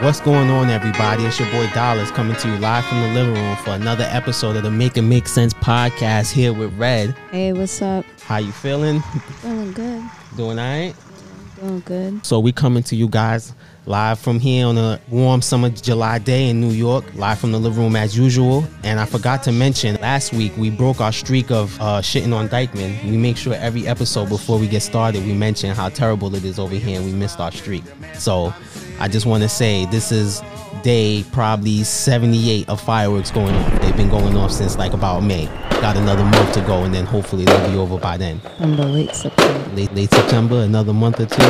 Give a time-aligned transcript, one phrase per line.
[0.00, 1.24] What's going on, everybody?
[1.24, 4.54] It's your boy Dollars coming to you live from the living room for another episode
[4.54, 7.16] of the Make It Make Sense podcast here with Redd.
[7.32, 8.04] Hey, what's up?
[8.22, 9.00] How you feeling?
[9.42, 10.04] Feeling good.
[10.36, 10.94] Doing all right?
[11.60, 12.24] Doing good.
[12.24, 13.54] So we coming to you guys
[13.86, 17.58] live from here on a warm summer July day in New York, live from the
[17.58, 18.64] living room as usual.
[18.84, 22.48] And I forgot to mention, last week we broke our streak of uh, shitting on
[22.48, 23.02] Dyckman.
[23.04, 26.60] We make sure every episode before we get started, we mention how terrible it is
[26.60, 27.82] over here and we missed our streak.
[28.14, 28.54] So
[29.00, 30.42] I just want to say this is
[30.82, 33.80] day probably 78 of fireworks going off.
[33.80, 35.46] They've been going off since like about May.
[35.80, 38.40] Got another month to go and then hopefully they'll be over by then.
[38.58, 39.76] From the late September.
[39.76, 41.42] Late, late September, another month or two.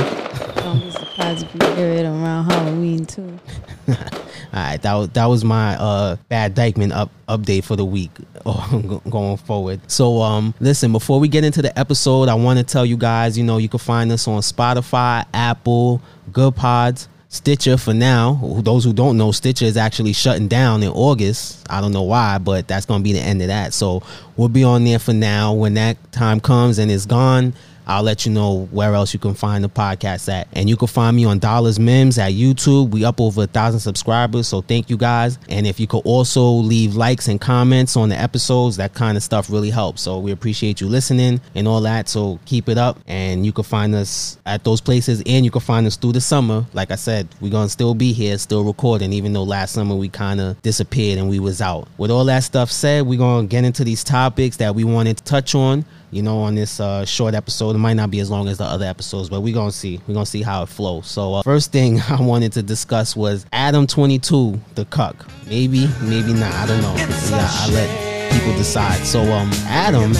[0.62, 3.38] Don't be surprised if you hear it around Halloween too.
[3.88, 8.10] All right, that was, that was my uh, bad Dyckman up update for the week
[8.46, 9.80] oh, going forward.
[9.90, 13.36] So, um, listen, before we get into the episode, I want to tell you guys,
[13.36, 17.08] you know, you can find us on Spotify, Apple, Goodpods.
[17.30, 18.40] Stitcher for now.
[18.62, 21.66] Those who don't know, Stitcher is actually shutting down in August.
[21.68, 23.74] I don't know why, but that's going to be the end of that.
[23.74, 24.02] So
[24.36, 25.52] we'll be on there for now.
[25.52, 27.52] When that time comes and it's gone,
[27.88, 30.46] I'll let you know where else you can find the podcast at.
[30.52, 32.90] And you can find me on Dollars Mims at YouTube.
[32.90, 35.38] We up over a thousand subscribers, so thank you guys.
[35.48, 39.22] And if you could also leave likes and comments on the episodes, that kind of
[39.22, 40.02] stuff really helps.
[40.02, 42.08] So we appreciate you listening and all that.
[42.10, 45.62] So keep it up, and you can find us at those places, and you can
[45.62, 46.66] find us through the summer.
[46.74, 50.10] Like I said, we're gonna still be here, still recording, even though last summer we
[50.10, 51.88] kind of disappeared and we was out.
[51.96, 55.24] With all that stuff said, we're gonna get into these topics that we wanted to
[55.24, 57.74] touch on you know, on this uh, short episode.
[57.76, 60.00] It might not be as long as the other episodes, but we're gonna see.
[60.06, 61.06] We're gonna see how it flows.
[61.06, 65.26] So, uh, first thing I wanted to discuss was Adam Twenty Two, the cuck.
[65.46, 66.52] Maybe, maybe not.
[66.54, 66.94] I don't know.
[66.96, 69.04] Yeah, I let people decide.
[69.04, 70.12] So, um, Adam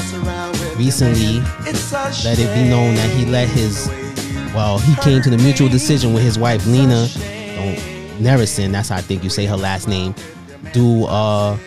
[0.77, 1.41] recently
[2.25, 3.89] let it be known that he let his,
[4.55, 8.73] well, he came to the mutual decision with his wife Lena, oh, Nerison.
[8.73, 10.15] That's how I think you say her last name.
[10.73, 11.59] Do uh,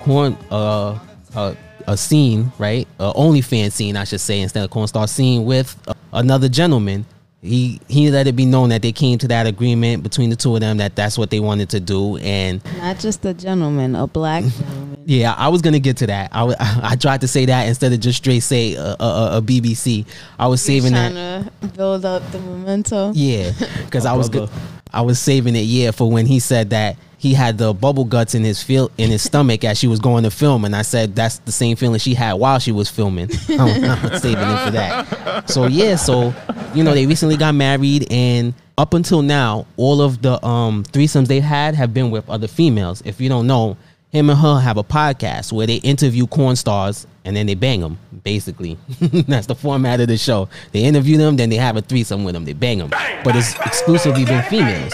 [0.00, 0.98] corn uh.
[1.34, 1.54] uh
[1.86, 2.86] a scene, right?
[2.98, 5.76] A OnlyFans scene, I should say, instead of corn star scene with
[6.12, 7.06] another gentleman.
[7.42, 10.54] He he let it be known that they came to that agreement between the two
[10.54, 14.06] of them that that's what they wanted to do, and not just a gentleman, a
[14.06, 15.02] black gentleman.
[15.06, 16.28] Yeah, I was gonna get to that.
[16.32, 20.04] I, I tried to say that instead of just straight say a, a, a BBC.
[20.38, 21.12] I was saving that.
[21.12, 21.60] trying that.
[21.62, 23.12] to build up the memento.
[23.14, 23.52] Yeah,
[23.86, 24.52] because I was brother.
[24.92, 25.60] I was saving it.
[25.60, 29.10] Yeah, for when he said that he had the bubble guts in his feel in
[29.10, 31.98] his stomach as she was going to film, and I said that's the same feeling
[32.00, 33.28] she had while she was filming.
[33.50, 35.50] I'm, I'm saving it for that.
[35.50, 36.34] So yeah, so
[36.74, 41.26] you know they recently got married, and up until now, all of the um threesomes
[41.26, 43.02] they had have been with other females.
[43.04, 43.76] If you don't know,
[44.10, 47.80] him and her have a podcast where they interview corn stars and then they bang
[47.80, 47.98] them.
[48.24, 50.48] Basically, that's the format of the show.
[50.72, 52.44] They interview them, then they have a threesome with them.
[52.44, 52.90] They bang them,
[53.24, 54.92] but it's exclusively been females.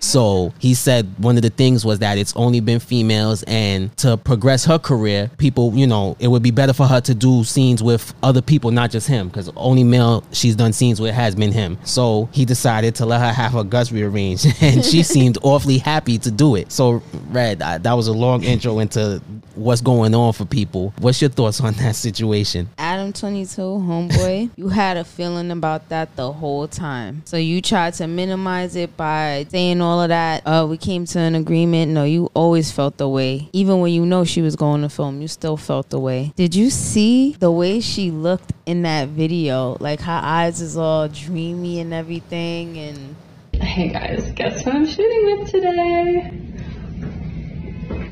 [0.00, 4.16] So he said one of the things was that it's only been females, and to
[4.16, 7.82] progress her career, people, you know, it would be better for her to do scenes
[7.82, 11.52] with other people, not just him, because only male she's done scenes with has been
[11.52, 11.78] him.
[11.84, 16.18] So he decided to let her have her guts rearranged, and she seemed awfully happy
[16.18, 16.72] to do it.
[16.72, 19.22] So, Redd, I, that was a long intro into
[19.54, 20.92] what's going on for people.
[20.98, 22.68] What's your thoughts on that situation?
[23.06, 27.22] Adam 22, homeboy, you had a feeling about that the whole time.
[27.24, 30.44] So you tried to minimize it by saying all of that.
[30.44, 31.92] Uh, we came to an agreement.
[31.92, 33.48] No, you always felt the way.
[33.52, 36.32] Even when you know she was going to film, you still felt the way.
[36.34, 39.76] Did you see the way she looked in that video?
[39.78, 43.14] Like her eyes is all dreamy and everything and
[43.62, 46.55] Hey guys, guess who I'm shooting with today?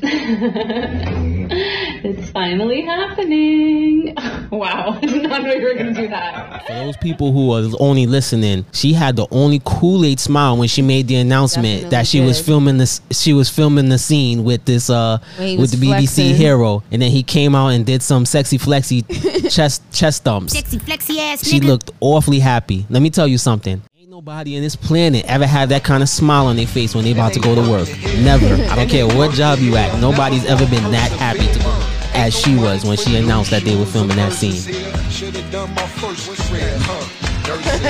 [2.03, 4.13] it's finally happening.
[4.51, 6.65] Wow, I did not know you were gonna do that.
[6.67, 10.67] For those people who are only listening, she had the only Kool Aid smile when
[10.67, 13.01] she made the announcement Definitely that she was filming this.
[13.11, 17.11] She was filming the scene with this uh with was the BBC hero, and then
[17.11, 19.01] he came out and did some sexy flexy
[19.49, 20.53] chest chest thumps.
[20.53, 21.65] Sexy flexy ass She nigga.
[21.65, 22.85] looked awfully happy.
[22.89, 23.81] Let me tell you something.
[24.15, 27.13] Nobody in this planet ever had that kind of smile on their face when they're
[27.13, 27.89] about to go to work.
[28.19, 28.45] Never.
[28.71, 29.99] I don't care what job you at.
[29.99, 31.77] Nobody's ever been that happy to go
[32.13, 34.73] as she was when she announced that they were filming that scene.
[34.73, 35.09] I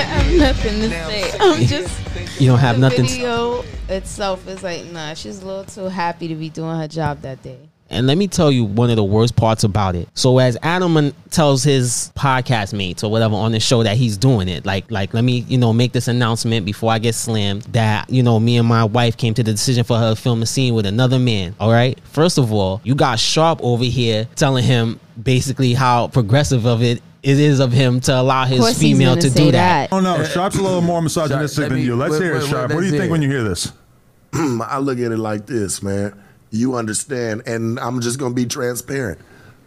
[0.02, 1.32] have nothing to say.
[1.38, 2.00] I'm just
[2.40, 3.06] You don't have nothing.
[3.06, 6.88] to- video itself is like nah she's a little too happy to be doing her
[6.88, 10.08] job that day And let me tell you one of the worst parts about it.
[10.14, 14.48] So as Adam tells his podcast mates or whatever on the show that he's doing
[14.48, 18.10] it, like like let me you know make this announcement before I get slammed that
[18.10, 20.46] you know me and my wife came to the decision for her to film a
[20.46, 21.54] scene with another man.
[21.60, 21.98] All right.
[22.04, 27.02] First of all, you got Sharp over here telling him basically how progressive of it
[27.22, 29.92] it is of him to allow his female gonna to say do that.
[29.92, 31.96] Oh no, Sharp's a little more misogynistic let than me- you.
[31.96, 32.72] Let's wait, hear it, wait, wait, Sharp.
[32.72, 33.72] What do you think hear when you hear this?
[34.32, 36.20] I look at it like this, man.
[36.50, 39.20] You understand, and I'm just gonna be transparent.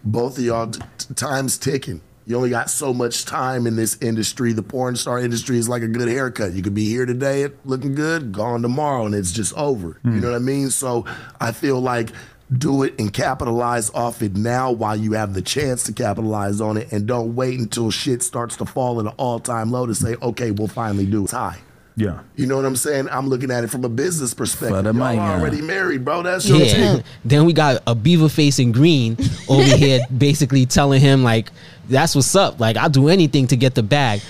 [0.03, 0.81] Both of y'all, t-
[1.15, 2.01] time's ticking.
[2.25, 4.53] You only got so much time in this industry.
[4.53, 6.53] The porn star industry is like a good haircut.
[6.53, 9.99] You could be here today looking good, gone tomorrow, and it's just over.
[10.03, 10.19] You hmm.
[10.21, 10.69] know what I mean?
[10.69, 11.05] So
[11.41, 12.11] I feel like
[12.55, 16.77] do it and capitalize off it now while you have the chance to capitalize on
[16.77, 20.15] it, and don't wait until shit starts to fall at an all-time low to say,
[20.21, 21.31] okay, we'll finally do it.
[21.31, 21.57] High.
[21.99, 22.19] Yeah.
[22.37, 23.09] You know what I'm saying?
[23.11, 24.69] I'm looking at it from a business perspective.
[24.77, 25.37] For the Y'all money, yeah.
[25.37, 26.23] already married, bro.
[26.23, 26.71] That's your Yeah.
[26.95, 27.03] thing.
[27.25, 29.17] then we got a beaver face in green
[29.49, 31.51] over here, basically telling him like,
[31.89, 32.57] "That's what's up.
[32.59, 34.21] Like I'll do anything to get the bag."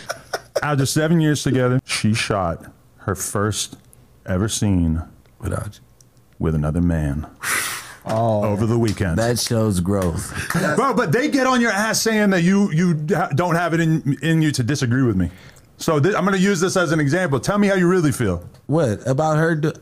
[0.63, 2.65] After seven years together, she shot
[3.01, 3.77] her first
[4.25, 5.03] ever scene
[5.39, 5.81] Without you.
[6.39, 7.27] with another man.
[8.11, 9.17] Oh, over the weekend.
[9.19, 10.33] That shows growth.
[10.75, 13.81] Bro, but they get on your ass saying that you you ha- don't have it
[13.81, 15.29] in in you to disagree with me.
[15.79, 17.39] So thi- I'm going to use this as an example.
[17.39, 18.43] Tell me how you really feel.
[18.67, 19.55] What about her?
[19.55, 19.73] Do-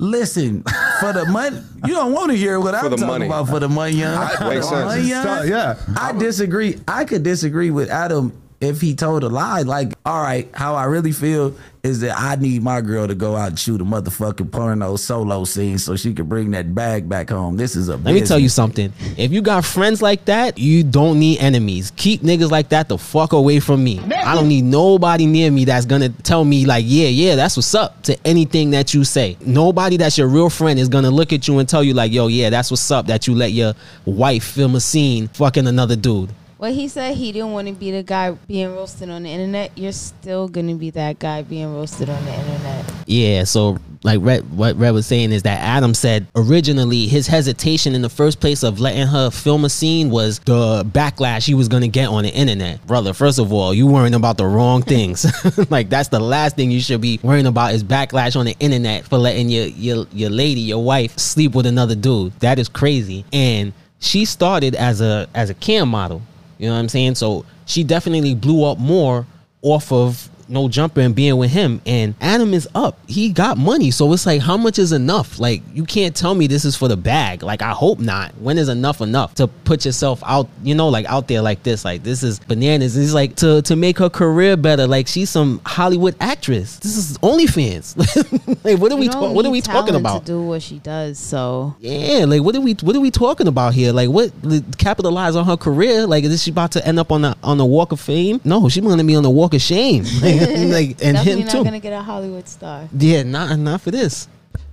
[0.00, 0.62] Listen,
[1.00, 3.26] for the money, you don't want to hear what I'm talking money.
[3.26, 3.48] about.
[3.48, 4.20] For the money, young.
[4.48, 5.48] Makes For the money, young.
[5.48, 5.74] Yeah.
[5.96, 6.78] I disagree.
[6.86, 9.62] I could disagree with Adam if he told a lie.
[9.62, 13.36] Like, all right, how I really feel is that I need my girl to go
[13.36, 17.30] out and shoot a motherfucking porno solo scene so she can bring that bag back
[17.30, 17.56] home.
[17.56, 17.96] This is a.
[17.96, 18.92] Let me tell you something.
[19.16, 21.92] If you got friends like that, you don't need enemies.
[21.96, 24.00] Keep niggas like that the fuck away from me.
[24.00, 27.74] I don't need nobody near me that's gonna tell me like, yeah, yeah, that's what's
[27.74, 29.36] up to anything that you say.
[29.40, 32.26] Nobody that's your real friend is gonna look at you and tell you like, yo,
[32.26, 33.74] yeah, that's what's up that you let your
[34.04, 36.30] wife film a scene fucking another dude.
[36.58, 39.70] Well, he said he didn't want to be the guy being roasted on the internet.
[39.78, 42.84] You're still gonna be that guy being roasted on the internet.
[43.06, 47.94] Yeah, so like Redd, what Redd was saying is that Adam said originally his hesitation
[47.94, 51.68] in the first place of letting her film a scene was the backlash he was
[51.68, 52.84] gonna get on the internet.
[52.88, 55.26] Brother, first of all, you worrying about the wrong things.
[55.70, 59.04] like that's the last thing you should be worrying about is backlash on the internet
[59.04, 62.32] for letting your your your lady, your wife, sleep with another dude.
[62.40, 63.24] That is crazy.
[63.32, 66.20] And she started as a as a cam model.
[66.58, 67.14] You know what I'm saying?
[67.14, 69.26] So she definitely blew up more
[69.62, 71.80] off of no jumper and being with him.
[71.86, 72.98] And Adam is up.
[73.06, 73.90] He got money.
[73.90, 75.38] So it's like, how much is enough?
[75.38, 77.42] Like, you can't tell me this is for the bag.
[77.42, 78.34] Like, I hope not.
[78.38, 81.84] When is enough enough to put yourself out, you know, like out there like this?
[81.84, 82.96] Like, this is bananas.
[82.96, 84.86] It's like to, to make her career better.
[84.86, 86.78] Like, she's some Hollywood actress.
[86.78, 87.96] This is OnlyFans.
[88.64, 90.20] like, what are we, ta- what are we talking about?
[90.20, 93.46] To do what she does, so Yeah, like what are we what are we talking
[93.48, 93.92] about here?
[93.92, 94.32] Like what
[94.78, 96.06] capitalize on her career?
[96.06, 98.40] Like is she about to end up on the on the walk of fame?
[98.44, 100.04] No, she's gonna be on the walk of shame.
[100.22, 100.37] like
[101.02, 101.64] and definitely him not too.
[101.64, 102.88] gonna get a Hollywood star.
[102.96, 104.28] yeah, not not for this.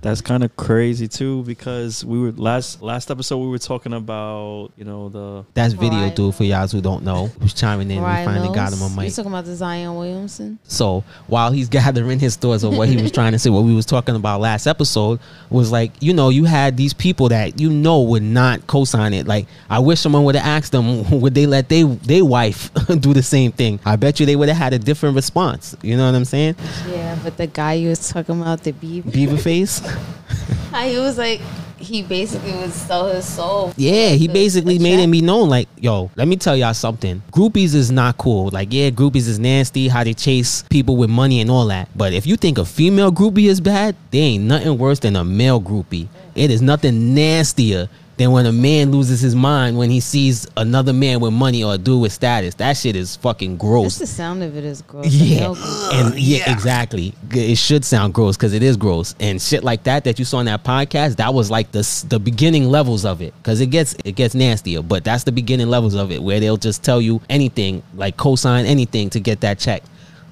[0.06, 4.70] That's kind of crazy too because we were last last episode we were talking about
[4.76, 6.14] you know the That's video Right.
[6.14, 7.26] dude for y'all who don't know.
[7.40, 8.00] Who's chiming in?
[8.00, 9.14] Ryan we finally got him on You mic.
[9.14, 10.60] talking about the Zion Williamson?
[10.62, 13.74] So while he's gathering his thoughts of what he was trying to say, what we
[13.74, 15.18] was talking about last episode
[15.50, 19.26] was like, you know, you had these people that you know would not co-sign it.
[19.26, 22.70] Like, I wish someone would have asked them, would they let they they wife
[23.00, 23.80] do the same thing?
[23.84, 25.76] I bet you they would have had a different response.
[25.82, 26.54] You know what I'm saying?
[26.88, 29.80] Yeah, but the guy you was talking about, the beaver, Beaver face.
[30.84, 31.40] he was like,
[31.78, 33.72] he basically would sell his soul.
[33.76, 36.74] Yeah, he The- basically the made it be known like, yo, let me tell y'all
[36.74, 37.22] something.
[37.32, 38.48] Groupies is not cool.
[38.50, 41.88] Like, yeah, groupies is nasty, how they chase people with money and all that.
[41.96, 45.24] But if you think a female groupie is bad, they ain't nothing worse than a
[45.24, 46.08] male groupie.
[46.34, 50.92] It is nothing nastier than when a man loses his mind when he sees another
[50.94, 52.54] man with money or a dude with status.
[52.54, 53.84] That shit is fucking gross.
[53.88, 55.06] Just the sound of it is gross.
[55.06, 55.94] Yeah, No good.
[55.94, 57.12] and yeah, exactly.
[57.32, 60.40] It should sound gross because it is gross, and shit like that that you saw
[60.40, 61.16] in that podcast.
[61.16, 64.82] That was like the the beginning levels of it because it gets it gets nastier,
[64.82, 68.64] but that's the beginning levels of it where they'll just tell you anything, like co-sign
[68.66, 69.82] anything to get that check.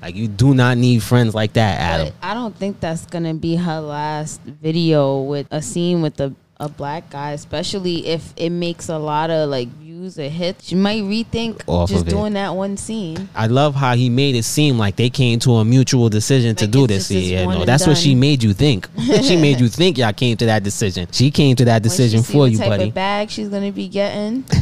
[0.00, 2.12] Like you do not need friends like that, Adam.
[2.20, 6.34] But I don't think that's gonna be her last video with a scene with a,
[6.58, 10.68] a black guy, especially if it makes a lot of like views or hits.
[10.68, 12.10] She might rethink Off just of it.
[12.10, 13.28] doing that one scene.
[13.34, 16.66] I love how he made it seem like they came to a mutual decision to
[16.66, 17.08] do this.
[17.08, 18.88] this Yeah, no, that's what she made you think.
[19.22, 21.08] she made you think y'all came to that decision.
[21.10, 22.88] She came to that decision for what you, type buddy.
[22.88, 24.44] Of bag she's gonna be getting.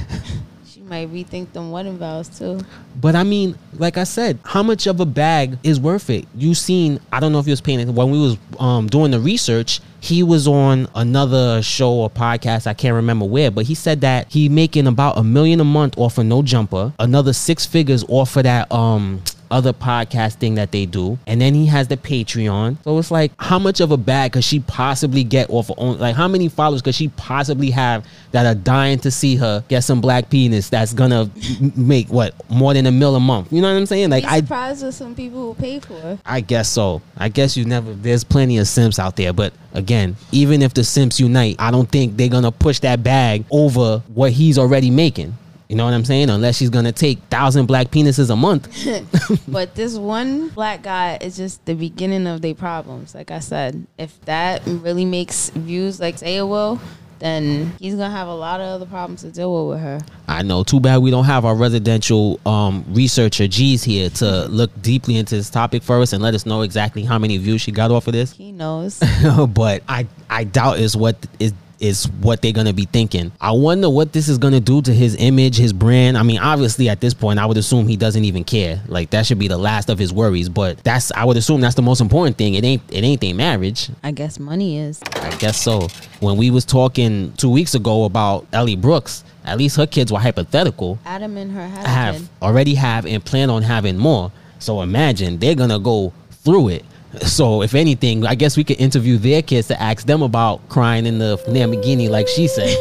[0.83, 2.61] she might rethink them wedding vows too.
[3.01, 6.27] But I mean, like I said, how much of a bag is worth it?
[6.35, 7.01] You seen?
[7.12, 9.81] I don't know if you was paying attention when we was um, doing the research.
[10.01, 12.67] He was on another show or podcast.
[12.67, 15.97] I can't remember where, but he said that he making about a million a month
[15.97, 19.23] off of No Jumper, another six figures off of that um
[19.53, 22.83] other podcasting that they do, and then he has the Patreon.
[22.83, 25.99] So it's like, how much of a bag could she possibly get off of own?
[25.99, 29.85] Like, how many followers could she possibly have that are dying to see her get
[29.85, 31.31] some black penis that's gonna
[31.77, 33.53] make what more than a mil a month?
[33.53, 34.11] You know what I'm saying?
[34.11, 36.19] Like, I surprised with some people who pay for.
[36.25, 37.03] I guess so.
[37.17, 37.93] I guess you never.
[37.93, 41.91] There's plenty of simps out there, but again, even if the simps unite, I don't
[41.91, 45.37] think they're gonna push that bag over what he's already making.
[45.73, 46.29] You know what I'm saying?
[46.29, 48.69] Unless she's gonna take thousand black penises a month.
[49.49, 53.14] But this one black guy is just the beginning of their problems.
[53.14, 56.79] Like I said, if that really makes views like say it will,
[57.21, 60.00] then he's gonna have a lot of other problems to deal with with her.
[60.29, 60.62] I know.
[60.62, 65.37] Too bad we don't have our residential um, researcher G's here to look deeply into
[65.37, 68.07] this topic for us and let us know exactly how many views she got off
[68.07, 68.33] of this.
[68.33, 69.02] He knows.
[69.49, 73.33] but I I doubt is what is is what they're gonna be thinking.
[73.41, 76.17] I wonder what this is gonna do to his image, his brand.
[76.17, 78.81] I mean, obviously at this point, I would assume he doesn't even care.
[78.87, 80.49] Like that should be the last of his worries.
[80.49, 82.55] But that's I would assume that's the most important thing.
[82.55, 83.91] It ain't it ain't their marriage.
[84.03, 85.01] I guess money is.
[85.17, 85.89] I guess so.
[86.21, 90.21] When we was talking two weeks ago about Ellie Brooks, at least her kids were
[90.21, 90.99] hypothetical.
[91.05, 94.31] Adam and her a Have already have and plan on having more.
[94.61, 96.85] So imagine they're gonna go through it.
[97.21, 101.07] So if anything, I guess we could interview their kids to ask them about crying
[101.07, 102.75] in the Lamborghini, like she said,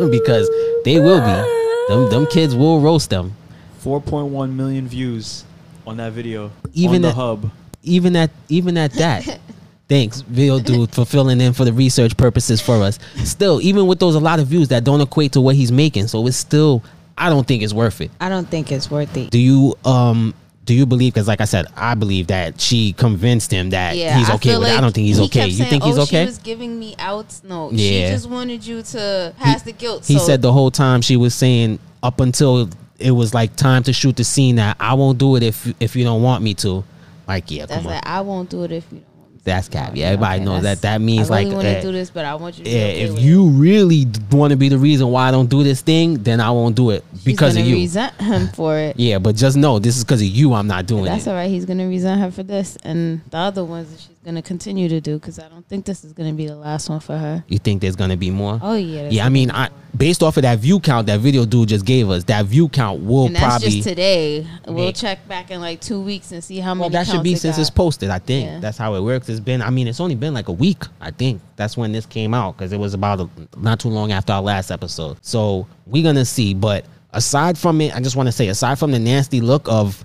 [0.10, 0.48] because
[0.84, 1.92] they will be.
[1.92, 3.34] Them, them kids will roast them.
[3.82, 5.44] 4.1 million views
[5.86, 6.50] on that video.
[6.72, 7.50] Even on the at- hub.
[7.82, 9.38] even at even at that.
[9.88, 12.98] Thanks, Video Dude, for filling in for the research purposes for us.
[13.22, 16.08] Still, even with those a lot of views that don't equate to what he's making,
[16.08, 16.82] so it's still
[17.16, 18.10] I don't think it's worth it.
[18.20, 19.30] I don't think it's worth it.
[19.30, 20.34] Do you um
[20.66, 24.18] do you believe because like I said, I believe that she convinced him that Yeah,
[24.18, 24.76] he's okay with it.
[24.76, 25.46] I don't think he's he okay.
[25.46, 26.24] You saying, think he's oh, okay?
[26.24, 27.42] She was giving me outs.
[27.44, 28.08] No, Yeah.
[28.08, 30.04] she just wanted you to pass the guilt.
[30.04, 32.68] he so said the whole time she was saying up until
[32.98, 35.94] it was like time to shoot the scene that I won't do it if if
[35.96, 36.84] you don't want me to.
[37.28, 37.94] Like, yeah, that's come on.
[37.94, 39.15] like I won't do it if you don't.
[39.46, 39.92] Want me to." That's cap.
[39.94, 42.10] Yeah, everybody Okay, knows that that means I really like want eh, to do this,
[42.10, 42.70] but I want you to.
[42.70, 45.80] yeah, if with you really want to be the reason why I don't do this
[45.82, 47.76] thing, then I won't do it She's because of you.
[47.76, 48.98] resent him for it.
[48.98, 50.52] yeah, but just know this is because of you.
[50.54, 51.08] I'm not doing it.
[51.08, 51.30] That's it.
[51.30, 51.50] all right.
[51.50, 55.00] He's gonna resent her for this, and the other ones that she's gonna continue to
[55.00, 57.44] do because I don't think this is gonna be the last one for her.
[57.48, 58.58] You think there's gonna be more?
[58.60, 59.08] Oh yeah.
[59.08, 62.10] yeah, I mean, I based off of that view count that video dude just gave
[62.10, 64.46] us, that view count will and that's probably just today.
[64.66, 66.92] We'll check back in like two weeks and see how well, many.
[66.92, 67.60] that should be it since got.
[67.62, 68.10] it's posted.
[68.10, 68.60] I think Yeah.
[68.60, 69.28] that's how it works.
[69.28, 70.82] It's been, I mean, it's only been like a week.
[71.00, 74.12] I think that's when this came out because it was about a, not too long
[74.12, 75.16] after our last episode.
[75.22, 76.52] So we're gonna see.
[76.52, 80.04] But aside from it, I just want to say, aside from the nasty look of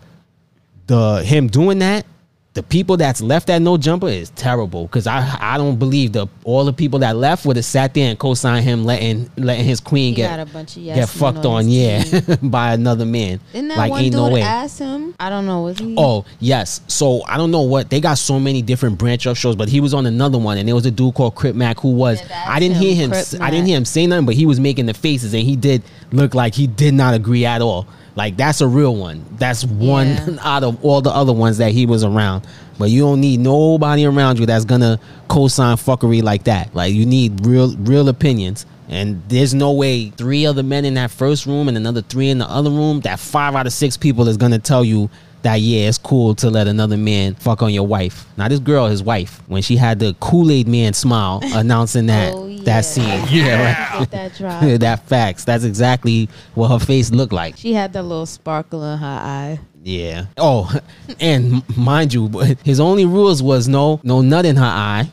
[0.87, 2.05] the him doing that,
[2.53, 6.27] the people that's left at no jumper is terrible because I I don't believe the
[6.43, 9.79] all the people that left would have sat there and co-signed him letting letting his
[9.79, 12.03] queen He get a bunch of yes get fucked on on, yeah,
[12.43, 13.39] by another man.
[13.53, 14.41] Didn't that like one ain't dude no way.
[14.41, 15.15] ask him?
[15.17, 15.61] I don't know.
[15.61, 15.95] Was he?
[15.97, 16.81] Oh yes.
[16.87, 19.79] So I don't know what they got so many different branch off shows, but he
[19.79, 22.21] was on another one, and there was a dude called Crip Mac who was.
[22.21, 23.09] Yeah, I didn't hear him, him.
[23.11, 25.43] Crip s- I didn't hear him say nothing, but he was making the faces, and
[25.43, 27.87] he did look like he did not agree at all.
[28.15, 29.25] Like that's a real one.
[29.37, 30.37] That's one Yeah.
[30.41, 32.45] out of all the other ones that he was around.
[32.77, 36.73] But you don't need nobody around you that's gonna co-sign fuckery like that.
[36.75, 38.65] Like you need real, real opinions.
[38.89, 42.39] And there's no way three other men in that first room and another three in
[42.39, 42.99] the other room.
[43.01, 45.09] That five out of six people is gonna tell you
[45.43, 48.25] that yeah, it's cool to let another man fuck on your wife.
[48.37, 52.33] Now this girl, his wife, when she had the Kool Aid Man smile announcing that
[52.33, 52.63] Oh, yeah.
[52.63, 54.61] that scene, yeah, Get that drop.
[54.79, 55.43] that facts.
[55.45, 57.57] That's exactly what her face looked like.
[57.57, 59.59] She had that little sparkle in her eye.
[59.83, 60.25] Yeah.
[60.37, 60.71] Oh,
[61.19, 62.27] and mind you,
[62.63, 65.11] his only rules was no, no nut in her eye.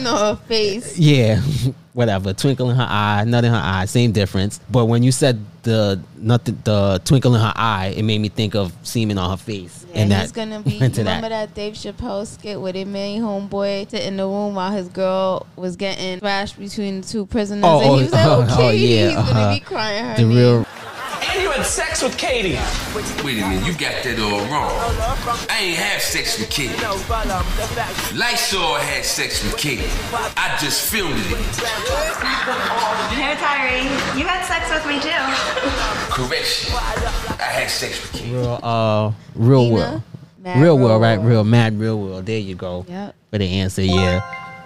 [0.00, 0.96] no, her face.
[0.96, 1.40] yeah,
[1.94, 2.32] whatever.
[2.32, 4.60] Twinkle in her eye, nut in her eye, same difference.
[4.70, 8.54] But when you said the nut, the twinkle in her eye, it made me think
[8.54, 9.84] of semen on her face.
[9.92, 10.78] Yeah, and that he's gonna be.
[10.80, 11.28] Remember that.
[11.28, 11.54] that.
[11.54, 15.76] Dave Chappelle skit where they made homeboy sit in the room while his girl was
[15.76, 18.70] getting thrashed between the two prisoners, Oh, and oh, he was like, oh, "Okay, oh,
[18.70, 19.54] yeah, he's gonna uh-huh.
[19.54, 20.36] be crying her The name.
[20.36, 20.66] real.
[21.42, 22.56] And you had sex with Katie.
[23.24, 24.70] Wait a minute, you got that all wrong.
[25.50, 26.72] I ain't have sex with Katie.
[28.16, 29.90] Lysol had sex with Katie.
[30.36, 31.24] I just filmed it.
[33.10, 35.10] Hey, Tyree, you had sex with me too.
[36.14, 36.74] Correction.
[37.40, 38.34] I had sex with Katie.
[38.34, 39.74] Real, uh, real Nina?
[39.74, 40.02] world,
[40.44, 41.16] real Real world, right?
[41.16, 42.24] Real mad, real world.
[42.24, 42.86] There you go.
[42.88, 43.16] Yep.
[43.32, 44.20] For the answer, yeah.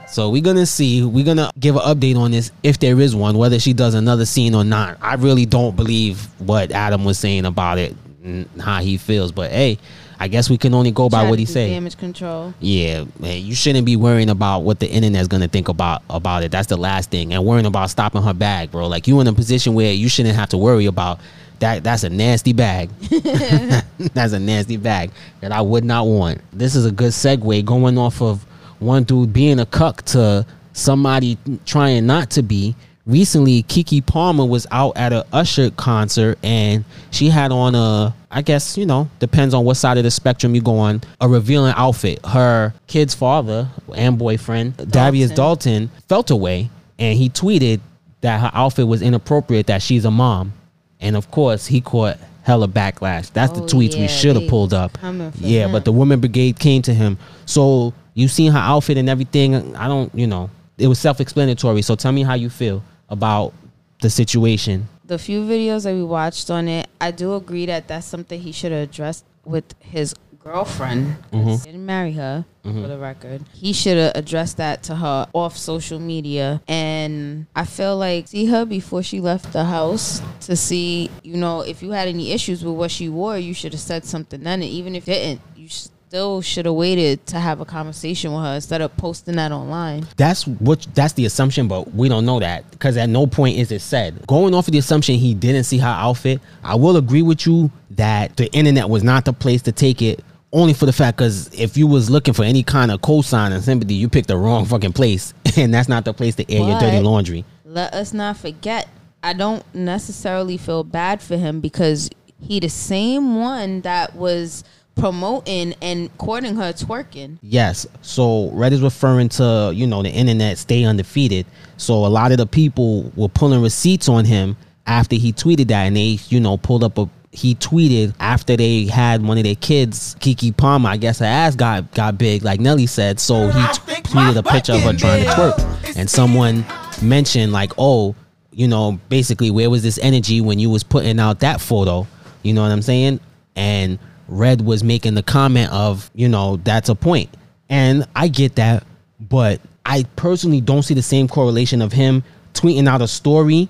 [0.06, 1.04] So we're gonna see.
[1.04, 4.24] We're gonna give an update on this if there is one, whether she does another
[4.24, 4.98] scene or not.
[5.00, 9.32] I really don't believe what Adam was saying about it, and how he feels.
[9.32, 9.78] But hey,
[10.18, 11.70] I guess we can only go by what he say.
[11.70, 12.54] Damage control.
[12.60, 16.52] Yeah, man, you shouldn't be worrying about what the internet's gonna think about about it.
[16.52, 18.86] That's the last thing, and worrying about stopping her bag, bro.
[18.86, 21.20] Like you in a position where you shouldn't have to worry about
[21.58, 21.82] that.
[21.82, 22.90] That's a nasty bag.
[24.14, 25.10] That's a nasty bag
[25.40, 26.40] that I would not want.
[26.52, 28.46] This is a good segue going off of
[28.78, 32.74] one dude being a cuck to somebody trying not to be.
[33.06, 38.42] Recently, Keke Palmer was out at a Usher concert and she had on a, I
[38.42, 41.72] guess, you know, depends on what side of the spectrum you go on, a revealing
[41.76, 42.18] outfit.
[42.26, 46.68] Her kid's father and boyfriend, Darius Dalton, felt away
[46.98, 47.80] and he tweeted
[48.22, 50.52] that her outfit was inappropriate, that she's a mom.
[51.00, 53.30] And of course, he caught hella backlash.
[53.32, 54.98] That's the Oh, tweets we should have pulled up.
[55.38, 57.18] Yeah, but the woman brigade came to him.
[57.44, 59.76] So you seen her outfit and everything.
[59.76, 61.82] I don't, you know, it was self explanatory.
[61.82, 63.52] So tell me how you feel about
[64.00, 64.88] the situation.
[65.06, 68.50] the few videos that we watched on it, I do agree that that's something he
[68.50, 71.16] should have addressed with his girlfriend.
[71.32, 71.50] Mhm.
[71.64, 72.82] He didn't marry her, Mhm.
[72.82, 73.42] for the record.
[73.52, 76.60] He should have addressed that to her off social media.
[76.66, 81.60] And I feel like see her before she left the house to see, you know,
[81.60, 84.60] if you had any issues with what she wore, you should have said something then.
[84.62, 85.68] And even if you didn't, you
[86.16, 90.06] still should have waited to have a conversation with her instead of posting that online.
[90.16, 93.70] That's what that's the assumption, but we don't know that because at no point is
[93.70, 94.26] it said.
[94.26, 97.70] Going off of the assumption he didn't see her outfit, I will agree with you
[97.90, 100.24] that the internet was not the place to take it.
[100.52, 103.62] Only for the fact, because if you was looking for any kind of cosign and
[103.62, 106.80] sympathy, you picked the wrong fucking place, and that's not the place to air your
[106.80, 107.44] dirty laundry.
[107.66, 108.88] let us not forget
[109.22, 112.08] i don't necessarily feel bad for him because
[112.40, 114.62] he the same one that was
[114.96, 117.86] promoting and courting her twerking Yes.
[118.02, 121.46] So Redd is referring to, you know, the internet stay undefeated.
[121.76, 125.84] So a lot of the people were pulling receipts on him after he tweeted that
[125.84, 129.54] and they, you know, pulled up a he tweeted after they had one of their
[129.56, 133.20] kids, Keke Palmer, I guess her ass got got big, like Nelly said.
[133.20, 135.96] So he t- tweeted a picture of her trying to twerk.
[135.96, 136.64] And someone
[137.02, 138.14] mentioned like, oh,
[138.52, 142.06] you know, basically where was this energy when you was putting out that photo?
[142.42, 143.20] You know what I'm saying?
[143.54, 147.30] And Redd was making the comment of, you know, that's a point.
[147.68, 148.84] And I get that,
[149.20, 153.68] but I personally don't see the same correlation of him tweeting out a story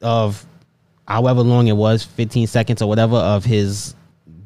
[0.00, 0.44] of
[1.06, 3.94] however long it was, 15 seconds or whatever, of his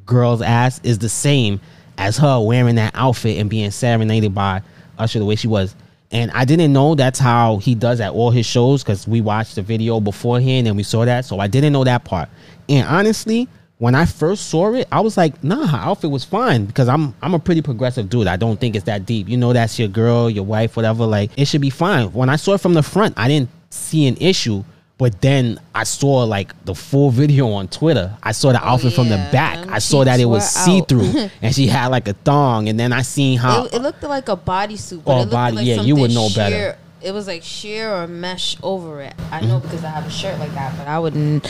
[0.04, 1.60] girl's ass is the same
[1.98, 4.62] as her wearing that outfit and being serenaded by
[4.98, 5.74] Usher the way she was.
[6.10, 9.56] And I didn't know that's how he does at all his shows because we watched
[9.56, 11.24] the video beforehand and we saw that.
[11.24, 12.28] So I didn't know that part.
[12.68, 16.64] And honestly, when I first saw it, I was like, nah, her outfit was fine
[16.64, 18.26] because I'm I'm a pretty progressive dude.
[18.26, 19.28] I don't think it's that deep.
[19.28, 21.04] You know, that's your girl, your wife, whatever.
[21.04, 22.12] Like, it should be fine.
[22.12, 24.64] When I saw it from the front, I didn't see an issue.
[24.98, 28.16] But then I saw like the full video on Twitter.
[28.22, 29.68] I saw the oh, outfit from the back.
[29.68, 32.70] I saw that it was see through, and she had like a thong.
[32.70, 35.32] And then I seen how it, it looked like a bodysuit but Oh, it looked
[35.32, 36.78] body- like yeah, you would know better.
[37.06, 40.38] It was like sheer or mesh over it i know because i have a shirt
[40.40, 41.46] like that but i wouldn't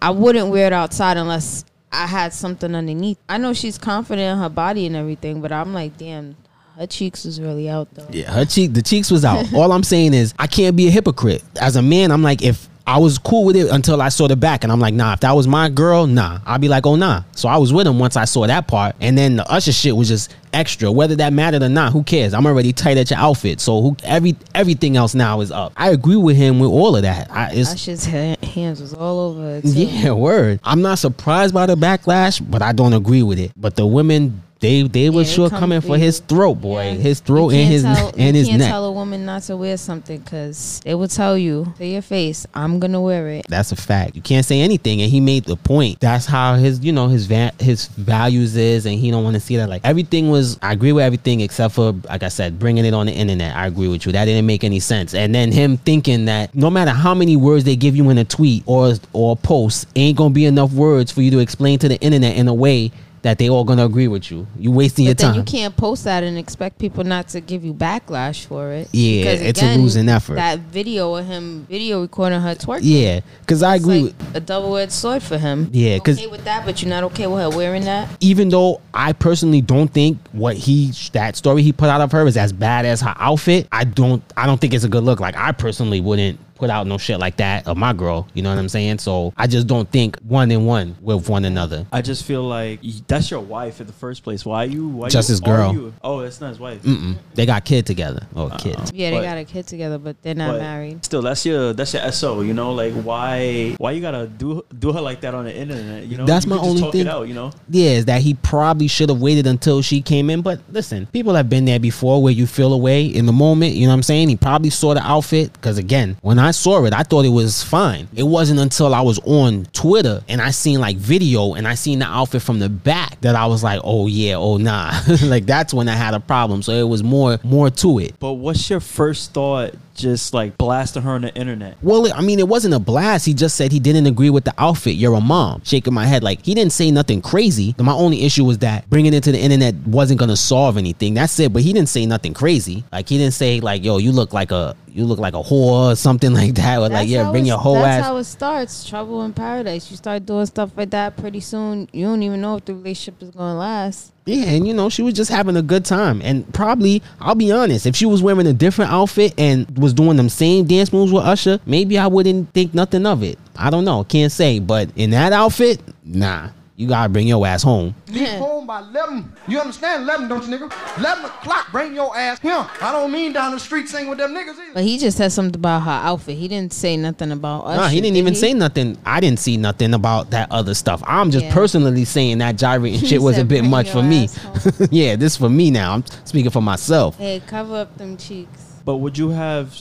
[0.00, 4.38] i wouldn't wear it outside unless i had something underneath i know she's confident in
[4.38, 6.34] her body and everything but i'm like damn
[6.78, 9.52] her cheeks was really out though Yeah, her cheek, the cheeks was out.
[9.54, 11.44] All I'm saying is, I can't be a hypocrite.
[11.60, 14.36] As a man, I'm like, if I was cool with it until I saw the
[14.36, 16.96] back, and I'm like, nah, if that was my girl, nah, I'd be like, oh
[16.96, 17.22] nah.
[17.32, 19.96] So I was with him once I saw that part, and then the Usher shit
[19.96, 20.92] was just extra.
[20.92, 22.34] Whether that mattered or not, who cares?
[22.34, 25.72] I'm already tight at your outfit, so who every everything else now is up.
[25.76, 27.30] I agree with him with all of that.
[27.30, 30.60] I, it's, Usher's ha- hands was all over yeah, word.
[30.62, 33.52] I'm not surprised by the backlash, but I don't agree with it.
[33.56, 37.20] But the women, they they were they sure coming for for his throat, boy, his
[37.20, 38.70] throat and his tell, and you his can't neck.
[38.70, 42.46] tell a woman not to wear something because they will tell you to your face,
[42.54, 44.16] "I'm gonna wear it." That's a fact.
[44.16, 46.00] You can't say anything, and he made the point.
[46.00, 49.40] That's how his, you know, his va- his values is, and he don't want to
[49.40, 49.68] see that.
[49.68, 53.06] Like everything was, I agree with everything except for, like I said, bringing it on
[53.06, 53.54] the internet.
[53.54, 54.12] I agree with you.
[54.12, 55.14] That didn't make any sense.
[55.14, 58.24] And then him thinking that no matter how many words they give you in a
[58.24, 61.88] tweet or or a post, ain't gonna be enough words for you to explain to
[61.88, 62.90] the internet in a way
[63.24, 64.46] that they all gonna agree with you.
[64.58, 65.36] You wasting your But then time.
[65.38, 68.88] you can't post that and expect people not to give you backlash for it.
[68.92, 70.34] Yeah, Because it's a losing effort.
[70.34, 72.80] That video of him video recording her twerking.
[72.82, 74.36] yeah, because I agree like with.
[74.36, 75.70] a double-edged sword for him.
[75.72, 78.08] Yeah, You're 'cause- okay with that, but you're not okay with her wearing that.
[78.20, 82.26] even though I personally don't think what he that story he put out of her
[82.26, 85.18] is as bad as her outfit, I don't I don't think it's a good look.
[85.18, 88.28] Like I personally wouldn't put out no shit like that of my girl.
[88.34, 88.98] You know what I'm saying?
[88.98, 91.86] So I just don't think one in one with one another.
[91.92, 94.44] I just feel like that's your wife in the first place.
[94.44, 94.88] Why you?
[94.88, 95.68] Why Just you his girl.
[95.68, 96.82] argue- Oh, that's not his wife.
[96.82, 97.16] Mm-mm.
[97.34, 98.54] They got kid together oh, uh-uh.
[98.54, 98.92] or kids.
[98.94, 101.04] Yeah, they But- got a kid together, but they're not But married.
[101.04, 102.40] Still, that's your that's your so.
[102.42, 106.06] You know, like why why you gotta do do her like that on the internet?
[106.06, 107.00] You know, That's You my could just only talk thing.
[107.02, 110.30] It out, you know, Yeah, is that he probably should have waited until she came
[110.30, 110.42] in.
[110.42, 113.74] But listen, people have been there before where you feel away in the moment.
[113.74, 114.28] You know what I'm saying?
[114.28, 117.62] He probably saw the outfit because again, when I saw it, I thought it was
[117.62, 118.08] fine.
[118.14, 122.00] It wasn't until I was on Twitter and I seen like video and I seen
[122.00, 124.92] the outfit from the back that I was like, oh yeah, oh nah.
[125.22, 126.62] like that's when I had a problem.
[126.62, 128.18] So it was more more to it.
[128.18, 129.74] But what's your first thought?
[129.94, 131.76] Just like blasting her on the internet.
[131.82, 133.26] Well, I mean, it wasn't a blast.
[133.26, 134.96] He just said he didn't agree with the outfit.
[134.96, 135.62] You're a mom.
[135.64, 136.24] Shaking my head.
[136.24, 137.74] Like, he didn't say nothing crazy.
[137.78, 141.14] My only issue was that bringing it to the internet wasn't going to solve anything.
[141.14, 141.52] That's it.
[141.52, 142.84] But he didn't say nothing crazy.
[142.90, 144.76] Like, he didn't say, like, yo, you look like a.
[144.88, 146.78] You look like a whore or something like that.
[146.78, 147.96] Or like, yeah, bring your whole That's ass.
[147.96, 148.88] That's how it starts.
[148.88, 149.90] Trouble in paradise.
[149.90, 151.88] You start doing stuff like that pretty soon.
[151.92, 154.12] You don't even know if the relationship is going to last.
[154.26, 156.22] Yeah, and you know, she was just having a good time.
[156.22, 160.16] And probably, I'll be honest, if she was wearing a different outfit and was doing
[160.16, 163.38] them same dance moves with Usher, maybe I wouldn't think nothing of it.
[163.56, 164.60] I don't know, can't say.
[164.60, 167.94] But in that outfit, nah, you gotta bring your ass home.
[168.08, 169.32] Leave home by 11.
[169.46, 170.98] You understand 11, don't you, nigga?
[170.98, 172.66] 11 o'clock, bring your ass here.
[172.80, 174.74] I don't mean down the street singing with them niggas either.
[174.74, 176.36] But he just said something about her outfit.
[176.36, 177.76] He didn't say nothing about us.
[177.76, 178.98] Nah, he didn't even say nothing.
[179.06, 181.02] I didn't see nothing about that other stuff.
[181.06, 181.54] I'm just Yeah.
[181.54, 184.28] personally saying that gyrating He shit was a bit much for me.
[184.90, 185.94] yeah, this for me now.
[185.94, 187.16] I'm speaking for myself.
[187.18, 188.72] Hey, cover up them cheeks.
[188.84, 189.78] But would you have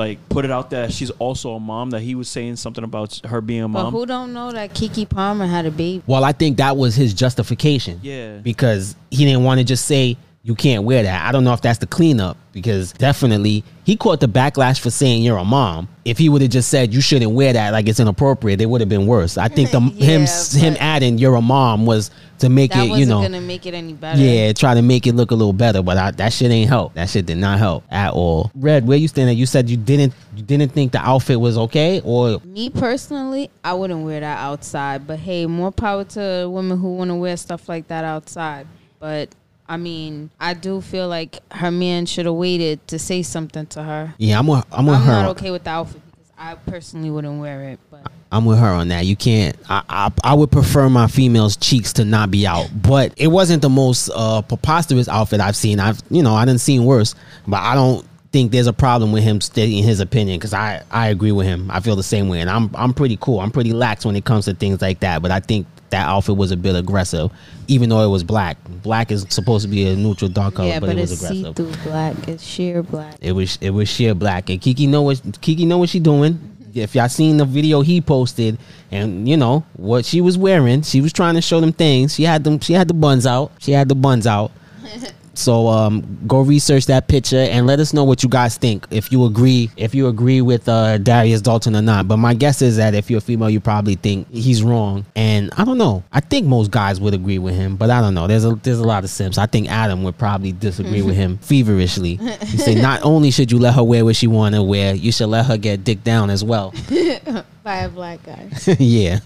[0.00, 0.86] like put it out there?
[0.86, 1.90] that She's also a mom.
[1.90, 3.92] That he was saying something about her being a But mom.
[3.92, 6.02] who don't know that Keke Palmer had a baby?
[6.06, 8.00] Well, I think that was his justification.
[8.02, 8.38] Yeah.
[8.38, 11.26] Because he didn't want to just say you can't wear that.
[11.26, 15.22] I don't know if that's the cleanup because definitely he caught the backlash for saying
[15.22, 15.86] you're a mom.
[16.06, 18.80] If he would have just said you shouldn't wear that, like it's inappropriate, it would
[18.80, 19.36] have been worse.
[19.36, 23.00] I think the him him adding you're a mom was to make that it, wasn't
[23.00, 24.18] you know, gonna make it any better.
[24.18, 25.82] yeah, try to make it look a little better.
[25.82, 26.94] But I, that shit ain't help.
[26.94, 28.50] That shit did not help at all.
[28.54, 29.36] Redd, where you standing?
[29.36, 33.74] You said you didn't you didn't think the outfit was okay, or Me personally, I
[33.74, 35.06] wouldn't wear that outside.
[35.06, 38.66] But hey, more power to women who want to wear stuff like that outside.
[38.98, 39.34] But
[39.70, 43.84] I mean, I do feel like her man should have waited to say something to
[43.84, 44.12] her.
[44.18, 45.12] yeah, I'm with, I'm with I'm her.
[45.12, 47.78] not okay with the outfit because I personally wouldn't wear it.
[47.88, 49.06] But I'm with her on that.
[49.06, 49.56] You can't.
[49.68, 53.62] I, I I would prefer my female's cheeks to not be out, but it wasn't
[53.62, 55.78] the most uh, preposterous outfit I've seen.
[55.78, 57.14] I've you know I didn't seen worse,
[57.46, 61.10] but I don't think there's a problem with him stating his opinion because I I
[61.10, 61.70] agree with him.
[61.70, 63.38] I feel the same way, and I'm I'm pretty cool.
[63.38, 65.22] I'm pretty lax when it comes to things like that.
[65.22, 67.30] But I think that outfit was a bit aggressive,
[67.68, 68.56] even though it was black.
[68.82, 71.22] Black is supposed to be a neutral dark color, yeah, but, but, it was it's
[71.22, 71.46] aggressive.
[71.46, 72.28] see through black.
[72.28, 73.16] It's sheer black.
[73.20, 74.50] It was it was sheer black.
[74.50, 76.38] And Keke know what Keke know what she doing.
[76.72, 78.56] If y'all seen the video he posted
[78.92, 82.14] and you know what she was wearing, she was trying to show them things.
[82.14, 83.52] She had them she had the buns out.
[83.58, 84.52] She had the buns out.
[85.40, 88.86] So um go research that picture and let us know what you guys think.
[88.90, 92.08] If you agree if you agree with uh Darius Dalton or not.
[92.08, 95.04] But my guess is that if you're a female you probably think he's wrong.
[95.16, 96.02] And I don't know.
[96.12, 98.26] I think most guys would agree with him, but I don't know.
[98.26, 99.38] There's a there's a lot of simps.
[99.38, 102.16] I think Adam would probably disagree with him feverishly.
[102.16, 105.12] He say not only should you let her wear what she want to wear, you
[105.12, 106.74] should let her get dick down as well.
[107.62, 108.48] By a black guy.
[108.78, 109.18] yeah.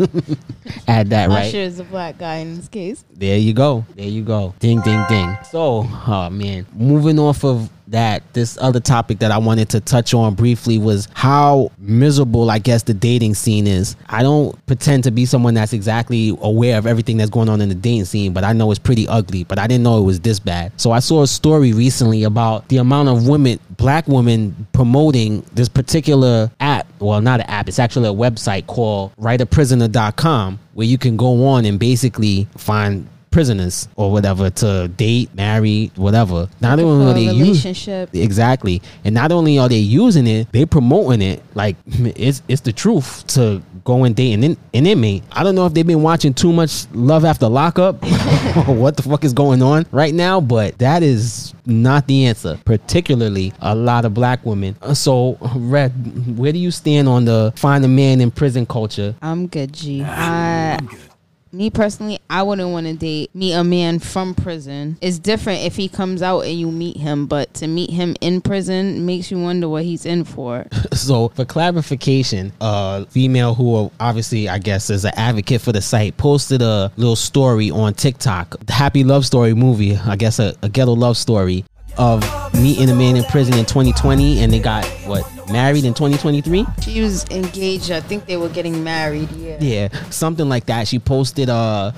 [0.89, 1.47] Add that right.
[1.47, 3.05] Usher is a black guy in this case.
[3.13, 3.85] There you go.
[3.95, 4.55] There you go.
[4.59, 5.37] Ding, ding, ding.
[5.51, 10.15] So, oh man, moving off of that, this other topic that I wanted to touch
[10.15, 13.97] on briefly was how miserable, I guess, the dating scene is.
[14.09, 17.69] I don't pretend to be someone that's exactly aware of everything that's going on in
[17.69, 20.21] the dating scene, but I know it's pretty ugly, but I didn't know it was
[20.21, 20.73] this bad.
[20.81, 25.69] So, I saw a story recently about the amount of women, black women, promoting this
[25.69, 26.87] particular app.
[27.01, 31.65] Well, not an app, it's actually a website called writeaprisoner.com where you can go on
[31.65, 36.49] and basically find prisoners or whatever to date, marry, whatever.
[36.61, 38.09] Not Looking only are a they relationship.
[38.13, 42.63] using exactly, and not only are they using it, they promoting it like it's it's
[42.63, 45.23] the truth to go and date an, in- an inmate.
[45.33, 47.97] I don't know if they've been watching too much Love After Lockup
[48.67, 52.59] what the fuck is going on right now, but that is not the answer.
[52.65, 54.77] Particularly a lot of black women.
[54.81, 59.15] Uh, So, Redd, where do you stand on the find a man in prison culture?
[59.21, 60.03] I'm good, G.
[60.03, 60.79] I,
[61.55, 64.99] me personally, I wouldn't want to date meet a man from prison.
[65.01, 68.41] It's different if he comes out and you meet him, but to meet him in
[68.41, 70.67] prison makes you wonder what he's in for.
[70.95, 76.17] So, for clarification, a female who obviously, I guess, is an advocate for the site
[76.17, 78.69] posted a little story on TikTok.
[78.71, 81.65] Happy Love Story movie, I guess, a, a ghetto love story
[81.97, 82.23] of
[82.55, 86.65] meeting a man in prison in 2020 and they got, what, married in 2023?
[86.83, 87.91] She was engaged.
[87.91, 89.31] I think they were getting married.
[89.33, 89.59] Yeah.
[89.61, 90.89] Yeah, something like that.
[90.89, 91.93] She posted, uh,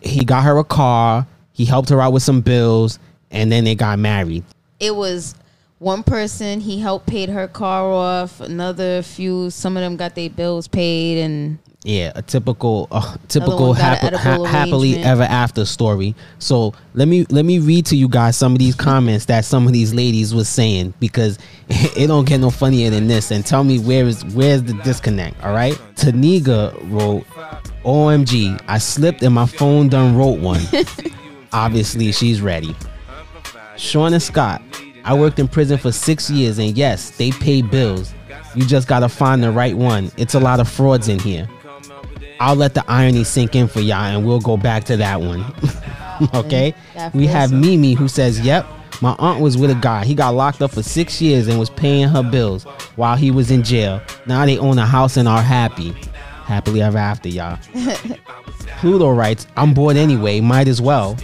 [0.00, 2.98] he got her a car, he helped her out with some bills,
[3.30, 4.44] and then they got married.
[4.80, 5.34] It was
[5.78, 8.40] One person he helped paid her car off.
[8.40, 13.74] Another few, some of them got their bills paid, and Yeah, a typical, uh, typical
[13.74, 16.14] hap- ha- happily ever after story.
[16.38, 19.66] So let me let me read to you guys some of these comments that some
[19.66, 23.30] of these ladies was saying because it don't get no funnier than this.
[23.30, 25.44] And tell me where is where's the disconnect?
[25.44, 27.26] All right, Taniga wrote,
[27.84, 30.62] "OMG, I slipped and my phone done wrote one."
[31.52, 32.74] Obviously, she's ready.
[33.76, 34.62] Shauna Scott,
[35.04, 38.14] I worked in prison for six years, and yes, they pay bills.
[38.54, 40.10] You just gotta find the right one.
[40.16, 41.46] It's a lot of frauds in here.
[42.40, 45.44] I'll let the irony sink in for y'all, and we'll go back to that one.
[46.34, 46.74] okay?
[47.12, 47.52] We have.
[47.52, 48.66] Mimi who says, Yep,
[49.00, 50.04] my aunt was with a guy.
[50.04, 52.64] He got locked up for six years and was paying her bills
[52.96, 54.00] while he was in jail.
[54.26, 55.90] Now they own a house and are happy.
[56.44, 57.58] Happily ever after, y'all.
[58.78, 61.16] Pluto writes, I'm bored anyway, might as well.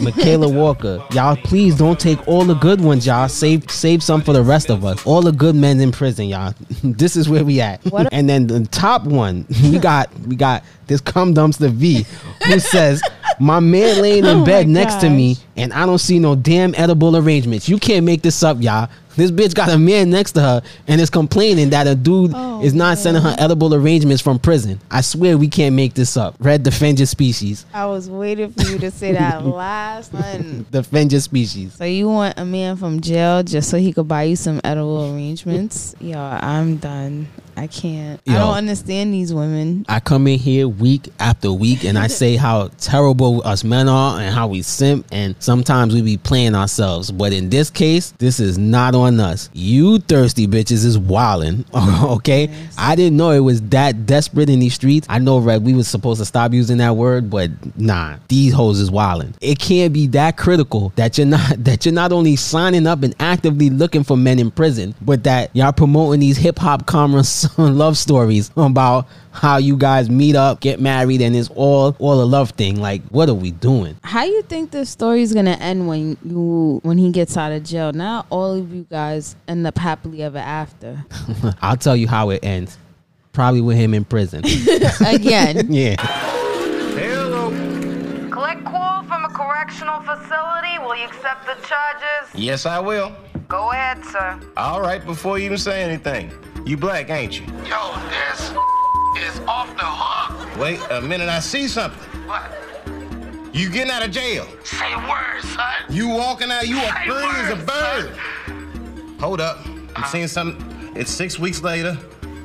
[0.00, 3.28] Michaela Walker, y'all please don't take all the good ones, y'all.
[3.28, 5.04] Save save some for the rest of us.
[5.06, 6.54] All the good men in prison, y'all.
[6.84, 7.84] this is where we at.
[7.86, 12.04] What- and then the top one, we got we got this cum dumpster V
[12.46, 13.02] who says,
[13.40, 16.74] My man laying in Oh bed next to me and I don't see no damn
[16.76, 17.68] edible arrangements.
[17.68, 18.88] You can't make this up, y'all.
[19.16, 22.60] This bitch got a man next to her and is complaining that a dude Oh,
[22.64, 24.80] is not sending her edible arrangements from prison.
[24.90, 26.34] I swear we can't make this up.
[26.40, 27.64] Redd, defend your species.
[27.72, 30.66] I was waiting for you to say that last one.
[30.72, 31.74] Defend your species.
[31.74, 35.14] So you want a man from jail just so he could buy you some edible
[35.14, 35.94] arrangements?
[36.00, 37.28] Yo, I'm done.
[37.56, 38.20] I can't.
[38.26, 38.38] I Yo.
[38.38, 39.84] don't understand these women.
[39.88, 44.20] I come in here week after week and I say how terrible us men are
[44.20, 47.10] and how we simp and sometimes we be playing ourselves.
[47.10, 49.50] But in this case, this is not on us.
[49.52, 51.64] You thirsty bitches is wildin'.
[52.14, 52.50] Okay?
[52.76, 55.06] I didn't know it was that desperate in these streets.
[55.10, 58.78] I know Redd, we was supposed to stop using that word, but nah, these hoes
[58.80, 59.34] is wildin'.
[59.40, 63.14] It can't be that critical that you're not that you're not only signing up and
[63.20, 67.96] actively looking for men in prison, but that y'all promoting these hip hop commerce love
[67.96, 72.50] stories about how you guys meet up, get married, and it's all all a love
[72.50, 72.80] thing.
[72.80, 73.96] Like, what are we doing?
[74.02, 77.92] How you think the story's gonna end when you when he gets out of jail?
[77.92, 81.04] Now all of you guys end up happily ever after.
[81.62, 82.78] I'll tell you how it ends.
[83.32, 84.44] Probably with him in prison.
[85.06, 85.72] Again.
[85.72, 85.96] yeah.
[86.96, 87.50] Hello.
[88.30, 90.78] Collect call from a correctional facility.
[90.78, 92.30] Will you accept the charges?
[92.34, 93.12] Yes, I will.
[93.48, 94.40] Go ahead, sir.
[94.56, 96.30] All right, before you even say anything.
[96.66, 97.44] You black, ain't you?
[97.68, 98.50] Yo, this
[99.18, 100.58] is off the hook.
[100.58, 102.00] Wait a minute, I see something.
[102.26, 102.50] What?
[103.52, 104.46] You getting out of jail.
[104.64, 105.66] Say words, son.
[105.90, 108.16] You walking out, you are Say free as a bird.
[109.20, 109.58] Hold up.
[109.94, 110.96] I'm seeing something.
[110.96, 111.98] It's six weeks later.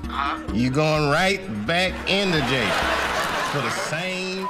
[0.09, 0.37] Huh?
[0.53, 2.71] You going right back into jail
[3.53, 4.45] for the same.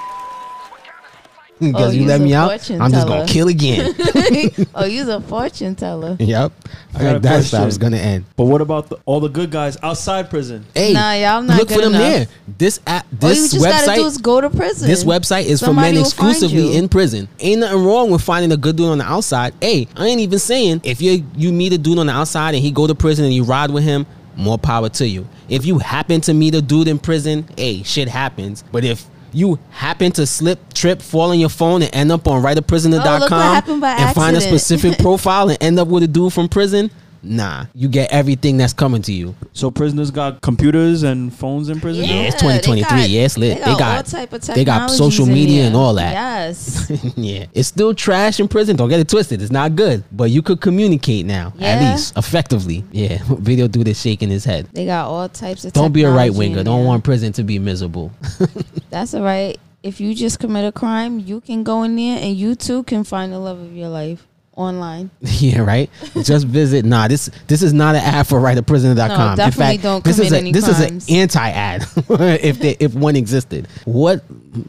[1.69, 3.19] Because oh, you let me out, fortune I'm just teller.
[3.19, 3.93] gonna kill again.
[4.75, 6.15] oh, you's a fortune teller.
[6.19, 6.53] yep.
[6.95, 8.23] I got a That's how it's gonna end.
[8.37, 10.65] But what about the, all the good guys outside prison?
[10.73, 12.01] Hey, Nah, y'all not look for them enough.
[12.01, 12.27] there.
[12.57, 14.87] This app, All you this just gotta do website, is go to prison.
[14.87, 17.27] this website is Somebody for men exclusively in prison.
[17.39, 19.53] Ain't nothing wrong with finding a good dude on the outside.
[19.61, 22.63] Hey, I ain't even saying if you you meet a dude on the outside and
[22.63, 24.05] he go to prison and you ride with him,
[24.37, 25.27] more power to you.
[25.49, 28.63] If you happen to meet a dude in prison, hey, shit happens.
[28.71, 32.41] But if you happen to slip, trip, fall on your phone and end up on
[32.41, 36.49] Oh, writeaprisoner.com by and find a specific profile and end up with a dude from
[36.49, 36.89] prison,
[37.21, 39.35] Nah, you get everything that's coming to you.
[39.53, 42.05] So prisoners got computers and phones in prison.
[42.05, 42.27] Yeah, now?
[42.27, 42.81] it's 2023.
[42.81, 43.57] they got- yeah, it's lit.
[43.57, 46.13] they They got got, all type of they got social media and all that.
[46.13, 46.91] Yes.
[47.17, 48.75] yeah, it's still trash in prison.
[48.75, 49.41] Don't get it twisted.
[49.41, 52.83] It's not good, but you could communicate now at least effectively.
[52.91, 54.67] Yeah, video dude is shaking his head.
[54.73, 55.73] They got all types of.
[55.73, 56.63] Don't be a right technology winger.
[56.63, 58.11] Don't want prison to be miserable.
[58.89, 59.59] That's all right.
[59.81, 63.05] If you just commit a crime, you can go in there and you too can
[63.05, 64.27] find the love of your life
[64.59, 65.09] online.
[65.21, 65.89] yeah, right.
[66.23, 66.85] Just visit.
[66.85, 69.17] Nah, this this is not an ad for writeaprisoner.com.
[69.17, 71.03] No, In definitely fact, don't this is commit a any this crimes.
[71.03, 73.67] is an anti ad if they, if one existed.
[73.85, 74.23] What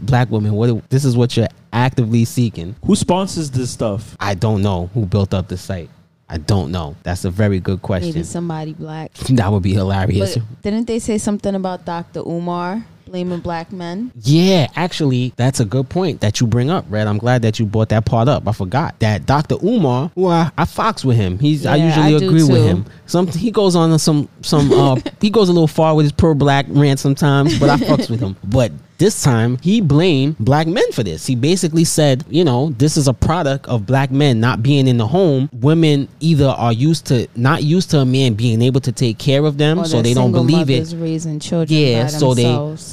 [0.06, 0.52] black woman?
[0.52, 2.76] What this is what you're actively seeking.
[2.84, 4.16] Who sponsors this stuff?
[4.20, 5.90] I don't know who built up the site.
[6.28, 6.94] I don't know.
[7.02, 8.10] That's a very good question.
[8.14, 9.10] Maybe somebody black.
[9.30, 10.36] That would be hilarious.
[10.36, 12.20] But didn't they say something about Dr.
[12.20, 14.12] Umar blaming black men?
[14.22, 17.08] Yeah, actually, that's a good point that you bring up, Redd.
[17.08, 18.46] I'm glad that you brought that part up.
[18.46, 19.56] I forgot that Dr.
[19.64, 21.38] Umar, who I, I fox with him.
[21.38, 22.86] He's I usually I agree with him.
[23.06, 26.34] Some he goes on some some uh he goes a little far with his pro
[26.34, 28.36] black rant sometimes, but I fucks with him.
[28.44, 31.26] But this time he blamed black men for this.
[31.26, 34.98] He basically said, you know, this is a product of black men not being in
[34.98, 35.48] the home.
[35.54, 39.44] Women either are used to not used to a man being able to take care
[39.46, 40.94] of them, so they're don't believe it.
[40.98, 42.44] raising children Yeah, so they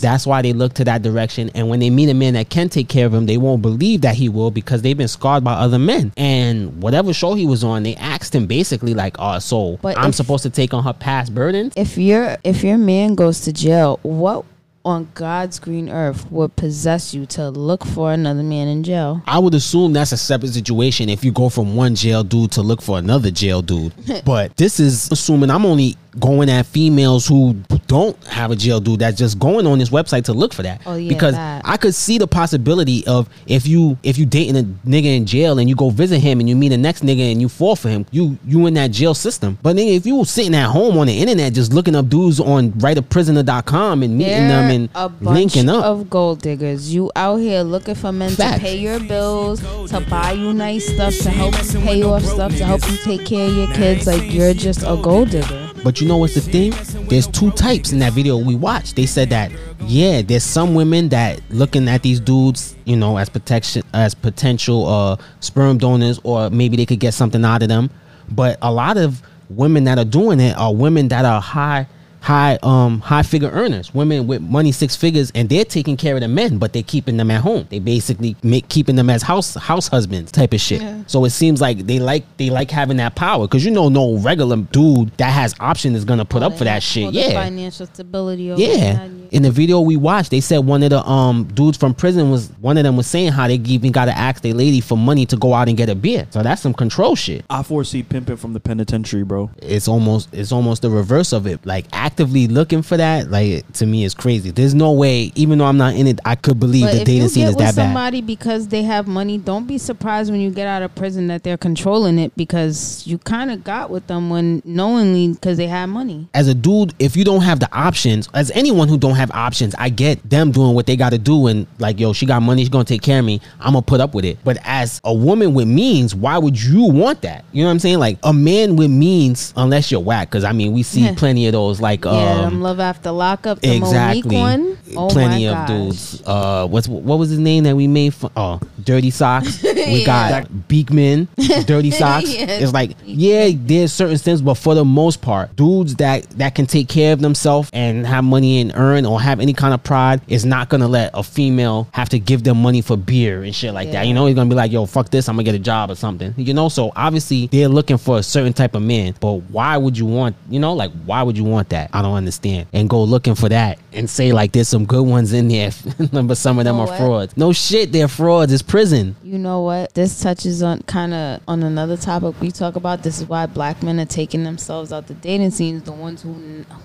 [0.02, 1.52] that's why they look to that direction.
[1.54, 4.02] And when they meet a man that can take care of them, they won't believe
[4.02, 6.13] that he will because they've been scarred by other men.
[6.15, 10.10] And whatever show he was on, they asked him basically like, "Oh, so But I'm
[10.10, 13.52] if- supposed to take on her past burdens?" if your if your man goes to
[13.52, 14.46] jail, what
[14.88, 19.21] on God's green earth would possess you to look for another man in jail?
[19.28, 22.62] I would assume that's a separate situation if you go from one jail dude to
[22.62, 23.93] look for another jail dude.
[24.26, 27.53] but this is assuming I'm only going at females who
[27.88, 30.82] don't have a jail dude that's just going on this website to look for that.
[30.86, 31.62] Oh, yeah, because that.
[31.65, 35.60] I could see the possibility of if you if you dating a nigga in jail
[35.60, 37.89] and you go visit him and you meet the next nigga and you fall for
[37.89, 39.58] him, you you in that jail system.
[39.62, 42.39] But nigga, if you were sitting at home on the internet just looking up dudes
[42.39, 45.84] on writeaprisoner.com and meeting them and a bunch linking up.
[45.84, 46.93] of gold diggers.
[46.93, 48.56] You out here looking for men Facts.
[48.56, 52.56] to pay your bills, to buy you nice stuff, to help you pay off stuff,
[52.58, 54.08] to help you take care of your kids.
[54.08, 55.66] Like you're just a gold digger.
[55.88, 56.73] But you know what's the thing?
[57.08, 58.97] There's two types in that video we watched.
[58.97, 59.54] They said that
[59.86, 64.86] yeah, there's some women that looking at these dudes, you know, as protection as potential
[64.86, 67.89] uh sperm donors or maybe they could get something out of them.
[68.30, 71.88] But a lot of women that are doing it are women that are high
[72.21, 76.21] high um high figure earners women with money six figures and they're taking care of
[76.21, 79.56] the men but they're keeping them at home they basically make keeping them as house
[79.56, 81.03] house husbands type of shit Yeah.
[81.08, 84.17] so it seems like they like they like having that power because you know no
[84.17, 88.51] regular dude that has option is gonna put up for that shit yeah financial stability.
[88.51, 89.08] Over yeah.
[89.32, 92.50] In the video we watched they said one of the um dudes from prison was
[92.62, 95.36] one of them was saying how they even gotta ask their lady for money to
[95.38, 98.54] go out and get a beer so that's some control shit I foresee pimping from
[98.54, 99.50] the penitentiary, bro.
[99.62, 101.66] it's almost it's almost the reverse of it.
[101.66, 104.52] Like actively looking for that, like to me, is crazy.
[104.52, 107.06] There's no way, even though I'm not in it, I could believe But the if
[107.06, 107.86] dating you scene get is with that bad.
[107.88, 111.44] somebody because they have money, don't be surprised when you get out of prison that
[111.44, 115.88] they're controlling it because you kind of got with them when knowingly because they had
[115.88, 116.28] money.
[116.34, 119.75] As a dude, if you don't have the options, as anyone who don't have options,
[119.77, 122.62] I get them doing what they got to do and like, yo, she got money,
[122.62, 123.41] she's gonna take care of me.
[123.60, 124.38] I'm gonna put up with it.
[124.43, 127.43] But as a woman with means, why would you want that?
[127.51, 127.99] You know what I'm saying?
[127.99, 131.53] Like a man with means, unless you're whack, because I mean, we see plenty of
[131.53, 131.82] those.
[131.82, 134.38] Like, yeah, um, love after lockup, the exactly.
[134.38, 134.77] Monique one.
[134.95, 136.21] Oh Plenty of dudes.
[136.25, 138.13] Uh, what's what was his name that we made?
[138.13, 139.62] For, oh, Dirty Socks.
[139.88, 140.06] We Yeah.
[140.41, 141.27] got Beekman,
[141.65, 142.34] Dirty Socks.
[142.34, 142.45] Yeah.
[142.47, 146.65] It's like yeah, there's certain things, but for the most part, dudes that that can
[146.65, 150.22] take care of themselves and have money and earn or have any kind of pride
[150.28, 153.74] is not gonna let a female have to give them money for beer and shit
[153.74, 154.08] like that.
[154.08, 155.96] You know, he's gonna be like, yo, fuck this, I'm gonna get a job or
[155.96, 156.34] something.
[156.38, 159.98] You know, so obviously they're looking for a certain type of man, but why would
[159.98, 160.36] you want?
[160.50, 161.89] You know, like why would you want that?
[161.93, 162.67] I don't understand.
[162.74, 165.72] And go looking for that and say like there's some good ones in there,
[166.12, 166.98] but some of them know are what?
[166.98, 167.38] frauds.
[167.38, 168.52] No shit, they're frauds.
[168.52, 169.15] It's prison.
[169.24, 169.93] You know what?
[169.93, 173.04] This touches on kind of on another topic we talk about.
[173.04, 176.34] This is why black men are taking themselves out the dating scenes, the ones who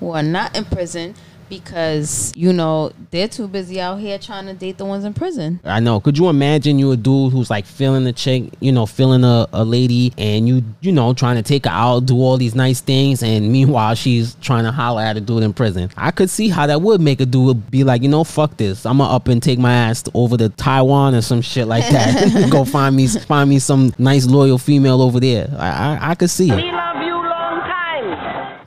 [0.01, 1.15] who are not in prison,
[1.53, 5.61] because you know they're too busy out here trying to date the ones in prison.
[5.65, 6.01] I know.
[6.01, 9.47] Could you imagine you a dude who's like feeling a chick, you know, feeling a,
[9.53, 12.81] a lady, and you, you know, trying to take her out, do all these nice
[12.81, 15.91] things, and meanwhile she's trying to holler at a dude in prison.
[15.95, 18.87] I could see how that would make a dude be like, you know, fuck this.
[18.87, 22.49] I'm gonna up and take my ass over to Taiwan or some shit like that.
[22.51, 25.55] Go find me, find me some nice loyal female over there.
[25.59, 27.02] I, I, I could see it.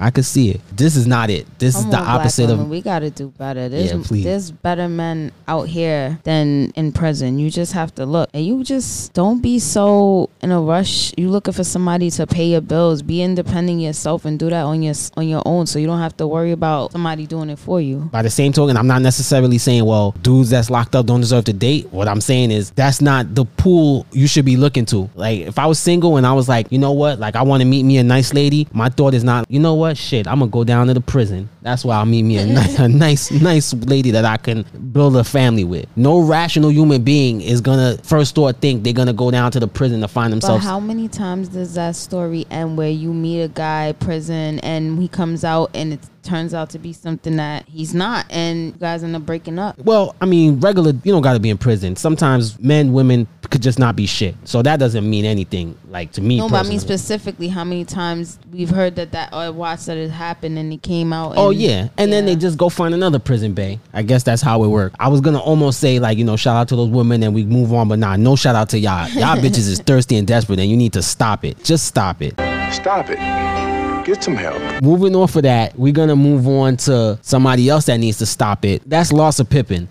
[0.06, 0.62] I could see it.
[0.72, 1.48] This is not it.
[1.58, 2.70] This is the opposite women, of.
[2.70, 3.68] we got to do better.
[3.70, 4.24] There's, Yeah, please.
[4.24, 7.40] there's better men out here than in prison.
[7.40, 11.12] You just have to look, and you just don't be so in a rush.
[11.18, 13.02] You looking for somebody to pay your bills.
[13.02, 16.16] Be independent yourself and do that on your on your own, so you don't have
[16.18, 18.08] to worry about somebody doing it for you.
[18.12, 21.46] By the same token, I'm not necessarily saying, well, dudes that's locked up don't deserve
[21.46, 21.88] to date.
[21.92, 25.10] What I'm saying is that's not the pool you should be looking to.
[25.16, 27.62] Like, if I was single and I was like, you know what, like I want
[27.62, 30.40] to meet me a nice lady, my thought is not, you know what, shit, I'm
[30.40, 31.50] gonna go down to the prison.
[31.62, 35.16] That's why I'll meet me a, ni- a nice, nice lady that I can build
[35.18, 35.88] a family with.
[35.96, 39.68] No rational human being is gonna first thought think they're gonna go down to the
[39.68, 40.64] prison to find But themselves.
[40.66, 45.08] how many times does that story end where you meet a guy prison and he
[45.08, 49.04] comes out and it turns out to be something that he's not, and you guys
[49.04, 49.78] end up breaking up?
[49.80, 51.96] Well, I mean, regular, you don't got to be in prison.
[51.96, 54.36] Sometimes men, women could just not be shit.
[54.44, 56.38] So that doesn't mean anything, like to me.
[56.38, 59.98] No, but I mean specifically, how many times we've heard that that or watched that
[59.98, 61.34] it happened and it came out.
[61.38, 63.80] Oh and- yeah, and then they just go find another prison bay.
[63.94, 64.96] I guess that's how it worked.
[65.00, 67.46] I was gonna almost say like you know shout out to those women and we
[67.46, 69.08] move on, but nah, no shout out to y'all.
[69.10, 71.64] Y'all bitches is thirsty and desperate, and you need to stop it.
[71.64, 72.34] Just stop it.
[72.72, 73.95] Stop it.
[74.06, 74.84] Get some help.
[74.84, 78.64] Moving off of that, we're gonna move on to somebody else that needs to stop
[78.64, 78.88] it.
[78.88, 79.88] That's Larsa Pippen,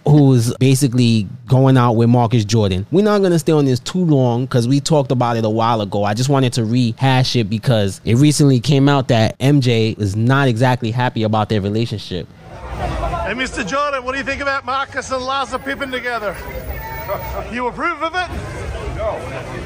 [0.08, 2.86] who's basically going out with Marcus Jordan.
[2.90, 5.82] We're not gonna stay on this too long because we talked about it a while
[5.82, 6.02] ago.
[6.02, 10.48] I just wanted to rehash it because it recently came out that MJ is not
[10.48, 12.26] exactly happy about their relationship.
[12.48, 13.66] Hey, Mr.
[13.68, 16.34] Jordan, what do you think about Marcus and Larsa Pippen together?
[17.50, 18.47] You approve of it?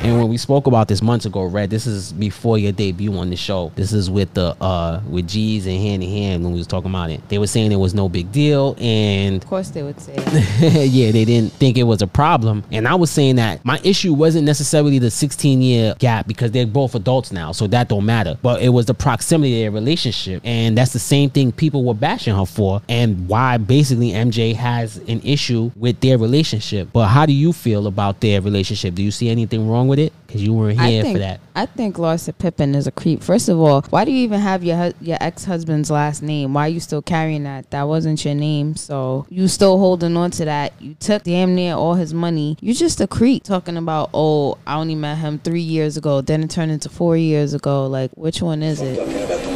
[0.02, 3.30] And when we spoke about this months ago, Redd, this is before your debut on
[3.30, 3.70] the show.
[3.76, 6.90] This is with the uh with G's and hand in hand when we was talking
[6.90, 7.26] about it.
[7.28, 10.14] They were saying it was no big deal and Of course they would say
[10.86, 12.64] yeah, they didn't think it was a problem.
[12.72, 16.66] And I was saying that my issue wasn't necessarily the 16 year gap because they're
[16.66, 18.36] both adults now, so that don't matter.
[18.42, 20.42] But it was the proximity of their relationship.
[20.44, 24.96] And that's the same thing people were bashing her for and why basically MJ has
[24.96, 26.88] an issue with their relationship.
[26.92, 28.96] But how do you feel about their relationship?
[28.96, 30.12] Do you see anything wrong with it?
[30.26, 31.40] Because you weren't here think, for that.
[31.54, 33.22] I think Larsa Pippen is a creep.
[33.22, 36.54] First of all, why do you even have your your ex husband's last name?
[36.54, 37.70] Why are you still carrying that?
[37.70, 40.72] That wasn't your name, so you still holding on to that.
[40.80, 42.56] You took damn near all his money.
[42.60, 43.44] You're just a creep.
[43.44, 47.16] Talking about oh, I only met him three years ago, then it turned into four
[47.16, 47.86] years ago.
[47.86, 49.51] Like which one is it?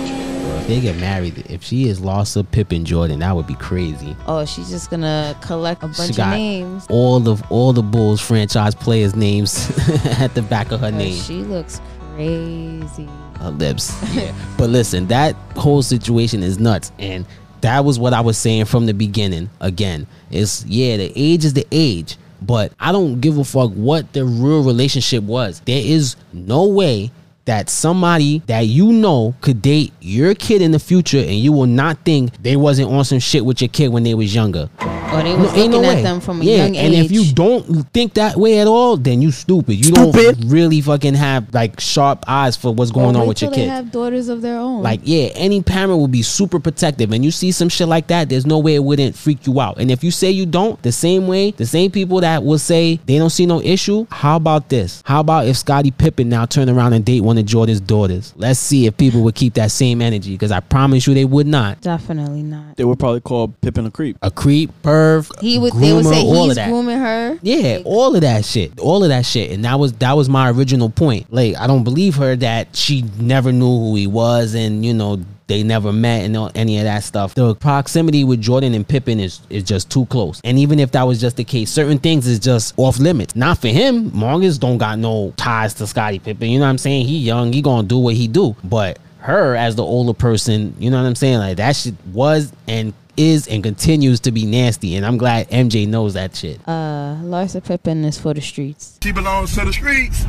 [0.66, 4.16] If they get married, if she is Larsa Pippen Jordan, that would be crazy.
[4.26, 6.84] Oh, she's just gonna collect a bunch of names.
[6.90, 9.70] all of all the Bulls franchise players' names
[10.18, 11.14] at the back of her But name.
[11.22, 11.80] She looks
[12.16, 13.08] crazy.
[13.38, 13.94] her lips.
[14.12, 14.34] Yeah.
[14.58, 16.90] but listen, that whole situation is nuts.
[16.98, 17.26] And
[17.60, 19.48] that was what I was saying from the beginning.
[19.60, 24.12] Again, it's yeah, the age is the age, but I don't give a fuck what
[24.14, 25.60] the real relationship was.
[25.64, 27.12] There is no way
[27.46, 31.66] that somebody that you know could date your kid in the future and you will
[31.66, 34.68] not think they wasn't on some shit with your kid when they was younger.
[34.80, 36.02] Or they was ain't looking at way.
[36.02, 36.84] them from a yeah, young and age.
[36.84, 39.74] And if you don't think that way at all, then you stupid.
[39.84, 40.14] You don't
[40.46, 43.66] really fucking have like sharp eyes for what's going Or on with your till they
[43.66, 43.70] kid.
[43.70, 44.82] have daughters of their own.
[44.82, 47.12] Like, yeah, any parent will be super protective.
[47.12, 49.78] And you see some shit like that, there's no way it wouldn't freak you out.
[49.78, 52.98] And if you say you don't, the same way, the same people that will say
[53.06, 55.02] they don't see no issue, how about this?
[55.06, 58.32] How about if Scottie Pippen now turn around and date one of Jordan's daughters?
[58.36, 61.46] Let's see if people would keep that same energy because I promise you they would
[61.46, 61.80] not.
[61.80, 62.76] Definitely not.
[62.76, 64.16] They would probably call Pippen a creep.
[64.22, 65.72] A creep, perv, He would.
[65.74, 66.68] They would say all of he's that.
[66.68, 67.38] grooming her.
[67.42, 70.50] Yeah, all of that shit, all of that shit, and that was that was my
[70.50, 71.32] original point.
[71.32, 75.20] Like, I don't believe her that she never knew who he was, and you know
[75.46, 77.34] they never met and all, any of that stuff.
[77.34, 80.40] The proximity with Jordan and Pippen is is just too close.
[80.44, 83.36] And even if that was just the case, certain things is just off limits.
[83.36, 84.10] Not for him.
[84.16, 86.48] Marcus don't got no ties to Scottie Pippen.
[86.48, 87.06] You know what I'm saying?
[87.06, 87.52] He young.
[87.52, 88.56] He gonna do what he do.
[88.64, 91.38] But her as the older person, you know what I'm saying?
[91.38, 94.96] Like that shit was and is and continues to be nasty.
[94.96, 96.60] And I'm glad MJ knows that shit.
[96.66, 98.98] Uh, Larsa Pippen is for the streets.
[99.02, 100.24] She belongs to the streets.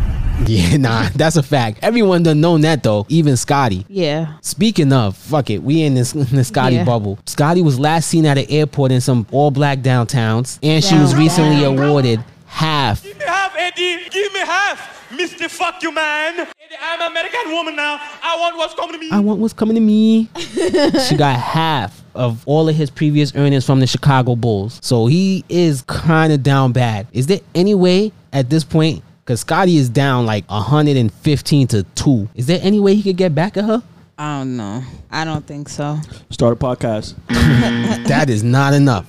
[0.46, 1.80] Yeah, nah, that's a fact.
[1.82, 3.86] Everyone done known that though, even Scottie.
[3.90, 4.38] Yeah.
[4.42, 6.84] Speaking of, fuck it, we in this in the Scottie Yeah.
[6.86, 7.20] bubble.
[7.26, 11.12] Scottie was last seen at an airport in some all black downtowns, and she was
[11.12, 11.20] Down.
[11.20, 13.04] recently awarded half.
[13.04, 14.10] Give me half, Eddie.
[14.10, 15.10] Give me half.
[15.12, 15.50] Mr.
[15.50, 16.48] Fuck you, man.
[16.82, 17.98] I'm an American woman now.
[18.22, 19.10] I want what's coming to me.
[19.10, 20.30] I want what's coming to me.
[21.08, 24.80] she got half of all of his previous earnings from the Chicago Bulls.
[24.82, 27.08] So he is kind of down bad.
[27.14, 32.30] Is there any way at this point, because Scottie is down like 115 to 2,
[32.36, 33.82] is there any way he could get back at her?
[34.18, 34.84] I don't know.
[35.12, 36.00] I don't think so.
[36.32, 37.14] Start a podcast.
[38.08, 39.06] that is not enough.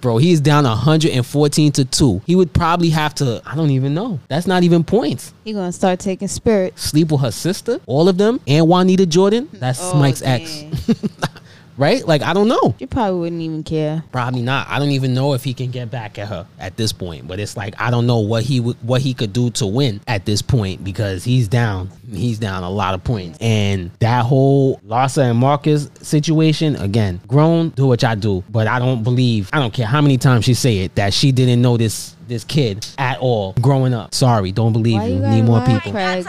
[0.00, 2.22] Bro, he's down 114 to 2.
[2.26, 4.18] He would probably have to, I don't even know.
[4.28, 5.34] That's not even points.
[5.44, 6.78] He gonna start taking spirit.
[6.78, 9.48] Sleep with her sister, all of them, and Juanita Jordan.
[9.52, 10.64] That's Oh, Mike's ex.
[11.80, 12.06] right?
[12.06, 12.74] Like, I don't know.
[12.78, 14.04] You probably wouldn't even care.
[14.12, 14.68] Probably not.
[14.68, 17.26] I don't even know if he can get back at her at this point.
[17.26, 20.00] But it's like I don't know what he would what he could do to win
[20.06, 21.90] at this point because he's down.
[22.12, 23.38] He's down a lot of points.
[23.40, 28.44] And that whole Larsa and Marcus situation, again, grown, do what y'all do.
[28.50, 31.32] But I don't believe I don't care how many times she say it that she
[31.32, 34.14] didn't know this this kid at all growing up.
[34.14, 35.14] Sorry, don't believe Why you.
[35.14, 35.92] you Need more lie, people.
[35.92, 36.26] Craig?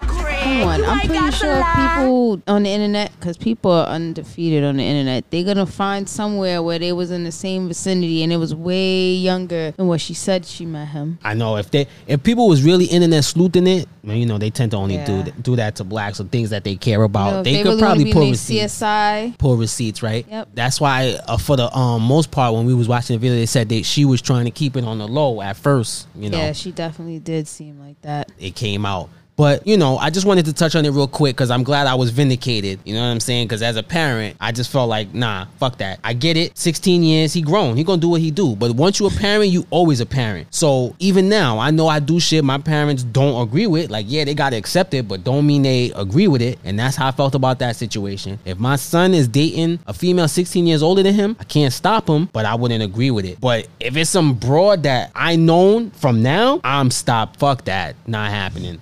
[0.00, 4.82] Come on, I'm pretty sure people on the internet, because people are undefeated on the
[4.82, 8.54] internet, they're gonna find somewhere where they was in the same vicinity and it was
[8.54, 11.18] way younger than what she said she met him.
[11.24, 14.50] I know if they if people was really internet sleuthing it, well, you know they
[14.50, 15.22] tend to only do Yeah.
[15.24, 17.26] th- do that to blacks or things that they care about.
[17.28, 18.74] You know, they, they could really probably pull receipts.
[18.80, 19.38] CSI.
[19.38, 20.26] Pull receipts, right?
[20.30, 20.48] Yep.
[20.54, 23.46] That's why uh, for the um most part when we was watching the video, they
[23.46, 26.06] said that she was trying to keep it on the low at first.
[26.14, 28.30] You know, Yeah, she definitely did seem like that.
[28.38, 31.36] it came out But you know, I just wanted to touch on it real quick
[31.36, 32.80] because I'm glad I was vindicated.
[32.84, 33.46] You know what I'm saying?
[33.46, 36.00] Because as a parent, I just felt like, nah, fuck that.
[36.02, 36.56] I get it.
[36.56, 37.76] 16 years, he grown.
[37.76, 38.56] He gonna do what he do.
[38.56, 40.52] But once you a parent, you always a parent.
[40.54, 43.90] So even now, I know I do shit my parents don't agree with.
[43.90, 46.58] Like, yeah, they gotta accept it, but don't mean they agree with it.
[46.64, 48.38] And that's how I felt about that situation.
[48.44, 52.08] If my son is dating a female 16 years older than him, I can't stop
[52.08, 53.40] him, but I wouldn't agree with it.
[53.40, 57.38] But if it's some broad that I known from now, I'm stopped.
[57.38, 57.96] Fuck that.
[58.06, 58.80] Not happening.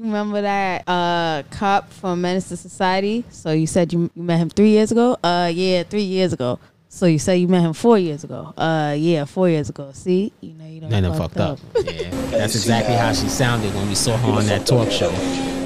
[0.00, 3.22] You remember that uh, cop from Menace to Society?
[3.28, 5.18] So you said you, you met him three years ago?
[5.22, 6.58] Uh, yeah, three years ago.
[6.88, 8.54] So you say you met him four years ago?
[8.56, 9.90] Uh, yeah, four years ago.
[9.92, 11.58] See, you know you don't Then fucked up.
[11.84, 15.12] Yeah, that's exactly how she sounded when we saw her on that talk show.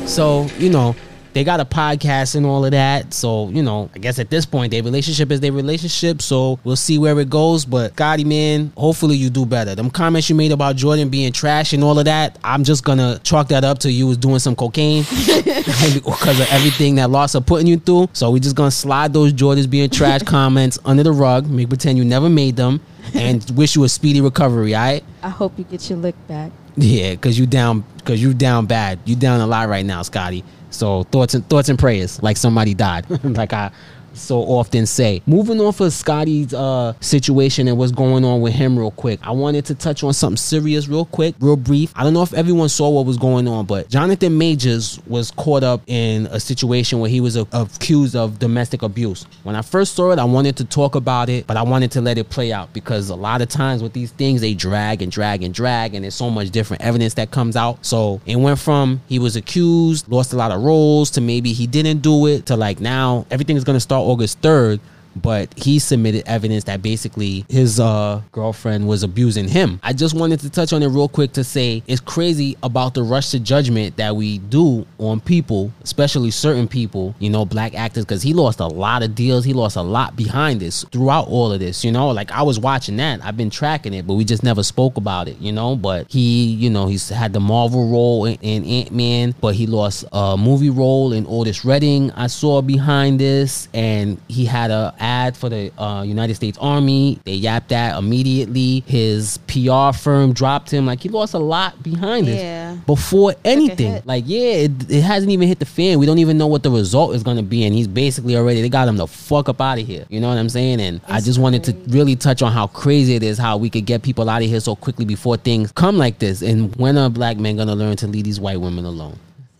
[0.05, 0.97] So you know,
[1.35, 3.12] they got a podcast and all of that.
[3.12, 6.22] So you know, I guess at this point, their relationship is their relationship.
[6.22, 7.64] So we'll see where it goes.
[7.64, 9.74] But Gotti, man, hopefully you do better.
[9.74, 13.18] Them comments you made about Jordan being trash and all of that, I'm just gonna
[13.22, 17.66] chalk that up to you was doing some cocaine because of everything that Larsa putting
[17.66, 18.09] you through.
[18.12, 21.99] So we just gonna slide those Jordans being trash comments under the rug, make pretend
[21.99, 22.80] you never made them,
[23.12, 24.74] and wish you a speedy recovery.
[24.74, 25.05] All right.
[25.22, 26.53] I hope you get your lick back.
[26.76, 28.99] Yeah, cause you down, cause you down bad.
[29.05, 30.45] You down a lot right now, Scottie.
[30.75, 33.70] So thoughts and thoughts and prayers, like somebody died, like I
[34.15, 35.23] so often say.
[35.27, 39.21] Moving off of Scottie's uh, situation and what's going on with him, real quick.
[39.23, 41.93] I wanted to touch on something serious, real quick, real brief.
[41.95, 45.62] I don't know if everyone saw what was going on, but Jonathan Majors was caught
[45.62, 49.27] up in a situation where he was a- accused of domestic abuse.
[49.43, 52.01] When I first saw it, I wanted to talk about it, but I wanted to
[52.01, 55.11] let it play out because a lot of times with these things, they drag and
[55.11, 57.85] drag and drag, and there's so much different evidence that comes out.
[57.85, 61.67] So it went from he was accused, lost a lot of roles, to maybe he
[61.67, 64.80] didn't do it, to like now everything is going to start August 3rd.
[65.17, 69.81] But he submitted evidence that basically his uh, girlfriend was abusing him.
[69.83, 73.03] I just wanted to touch on it real quick to say it's crazy about the
[73.03, 78.05] rush to judgment that we do on people, especially certain people, you know, black actors,
[78.05, 79.45] because he lost a lot of deals.
[79.45, 82.09] He lost a lot behind this throughout all of this, you know.
[82.09, 85.29] Like I was watching that, I've been tracking it, but we just never spoke about
[85.29, 85.77] it, you know.
[85.77, 89.67] But he, you know, he's had the Marvel role in, in Ant Man, but he
[89.67, 92.11] lost a movie role in Otis Redding.
[92.12, 97.18] I saw behind this, and he had a ad for the uh, United States Army.
[97.24, 98.82] They yapped that immediately.
[98.86, 100.86] His PR firm dropped him.
[100.86, 102.72] Like he lost a lot behind Yeah.
[102.74, 104.00] this before anything.
[104.07, 105.98] Like yeah, it, it hasn't even hit the fan.
[105.98, 108.62] We don't even know what the result is going to be, and he's basically already.
[108.62, 110.07] They got him the fuck up out of here.
[110.09, 110.80] You know what I'm saying?
[110.80, 113.84] And I just wanted to really touch on how crazy it is how we could
[113.86, 116.40] get people out of here so quickly before things come like this.
[116.42, 119.18] And when are black men gonna learn to leave these white women alone?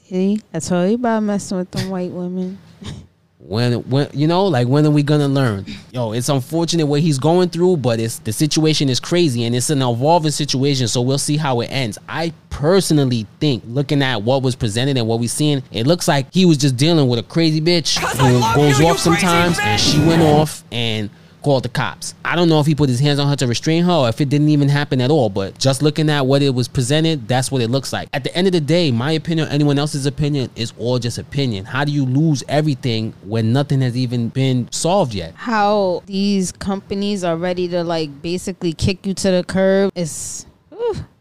[0.09, 2.59] See, I told you about messing with them white women.
[3.47, 5.67] when when you know like when are we gonna learn?
[5.93, 9.69] Yo it's unfortunate what he's going through but it's the situation is crazy and it's
[9.69, 11.99] an evolving situation so we'll see how it ends.
[12.09, 16.33] I personally think looking at what was presented and what we seen it looks like
[16.33, 20.23] he was just dealing with a crazy bitch who goes off sometimes and she went
[20.23, 21.11] off and
[21.45, 22.15] called the cops.
[22.25, 24.21] I don't know if he put his hands on her to restrain her or if
[24.21, 27.53] it didn't even happen at all, but just looking at what it was presented, that's
[27.53, 28.09] what it looks like.
[28.15, 31.67] At the end of the day, my opinion anyone else's opinion is all just opinion.
[31.67, 35.35] How do you lose everything when nothing has even been solved yet?
[35.37, 40.47] How these companies are ready to like basically kick you to the curb is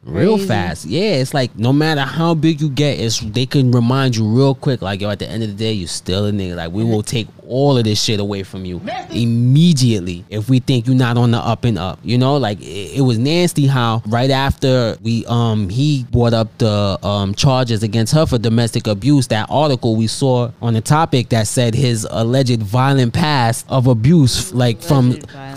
[0.06, 0.48] Real crazy.
[0.48, 0.86] fast.
[0.86, 4.54] Yeah, it's like no matter how big you get, it's they can remind you real
[4.54, 6.56] quick, like yo, at the end of the day, you still a nigga.
[6.56, 8.82] Like we will take all of this shit away from you
[9.12, 12.00] immediately if we think you're not on the up and up.
[12.04, 16.58] You know, like it, it was nasty how right after we um he brought up
[16.58, 21.30] the um charges against her for domestic abuse, that article we saw on the topic
[21.30, 25.14] that said his alleged violent past of abuse, like from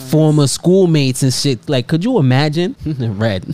[0.08, 1.68] former schoolmates and shit.
[1.68, 2.76] Like, could you imagine?
[2.84, 3.44] Redd.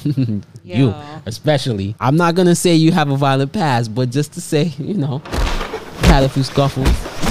[0.65, 0.95] you
[1.27, 1.95] especially.
[2.01, 5.19] I'm not gonna say you have a violent past, but just to say, you know,
[6.05, 6.89] had a few scuffles.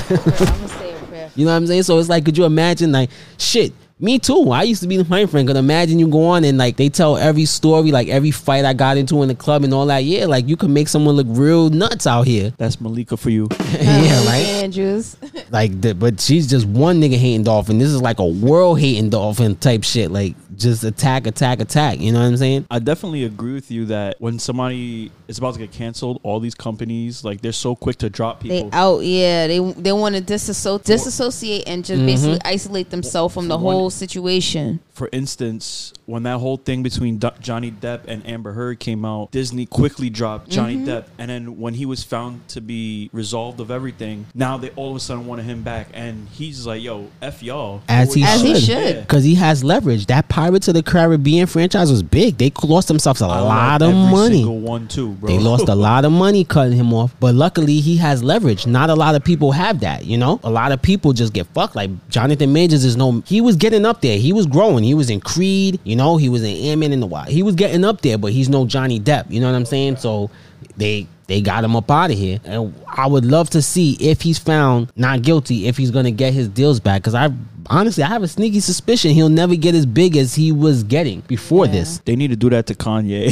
[1.36, 1.84] you know what I'm saying?
[1.84, 3.74] So it's like, could you imagine, like, shit.
[4.02, 4.50] Me too.
[4.50, 5.48] I used to be the my friend.
[5.48, 8.74] Could imagine you go on and like they tell every story, like every fight I
[8.74, 10.04] got into in the club and all that.
[10.04, 12.52] Yeah, like you can make someone look real nuts out here.
[12.58, 13.48] That's Malika for you.
[13.80, 14.46] yeah, right.
[14.64, 15.16] Andrews.
[15.52, 17.78] Like, the, but she's just one nigga hating dolphin.
[17.78, 20.10] This is like a world hating dolphin type shit.
[20.10, 22.00] Like, just attack, attack, attack.
[22.00, 22.68] You know what I'm saying?
[22.72, 26.56] I definitely agree with you that when somebody is about to get canceled, all these
[26.56, 28.70] companies like they're so quick to drop people.
[28.70, 29.48] They out, yeah.
[29.48, 32.06] They they want to disasso- disassociate and just Mhm.
[32.06, 34.80] basically isolate themselves from the whole situation.
[34.94, 39.32] For instance, when that whole thing between D- Johnny Depp and Amber Heard came out,
[39.32, 40.86] Disney quickly dropped Johnny Mhm.
[40.86, 44.92] Depp, and then when he was found to be resolved of everything, now they all
[44.92, 48.42] of a sudden wanted him back, and he's like, "Yo, f y'all." As he As
[48.42, 49.02] he should, should.
[49.02, 50.08] because he has leverage.
[50.08, 52.38] That Pirates of the Caribbean franchise was big.
[52.38, 54.38] They lost themselves a I lot of every money.
[54.40, 55.30] single one too, bro.
[55.30, 58.68] They lost a lot of money cutting him off, but luckily he has leverage.
[58.68, 60.40] Not a lot of people have that, you know.
[60.44, 61.76] A lot of people just get fucked.
[61.76, 63.24] Like Jonathan Majors is no.
[63.26, 64.18] He was getting up there.
[64.18, 64.82] He was growing.
[64.84, 66.18] He was in Creed, you know.
[66.18, 67.30] He was in Ant-Man in the Wild.
[67.30, 69.30] He was getting up there, but he's no Johnny Depp.
[69.30, 69.98] You know what I'm saying?
[69.98, 70.30] So
[70.78, 74.22] they they got him up out of here, and I would love to see if
[74.22, 77.02] he's found not guilty, if he's gonna get his deals back.
[77.02, 77.30] Because I
[77.70, 81.22] honestly I have a sneaky suspicion he'll never get as big as he was getting
[81.22, 82.00] before this.
[82.06, 83.32] They need to do that to Kanye.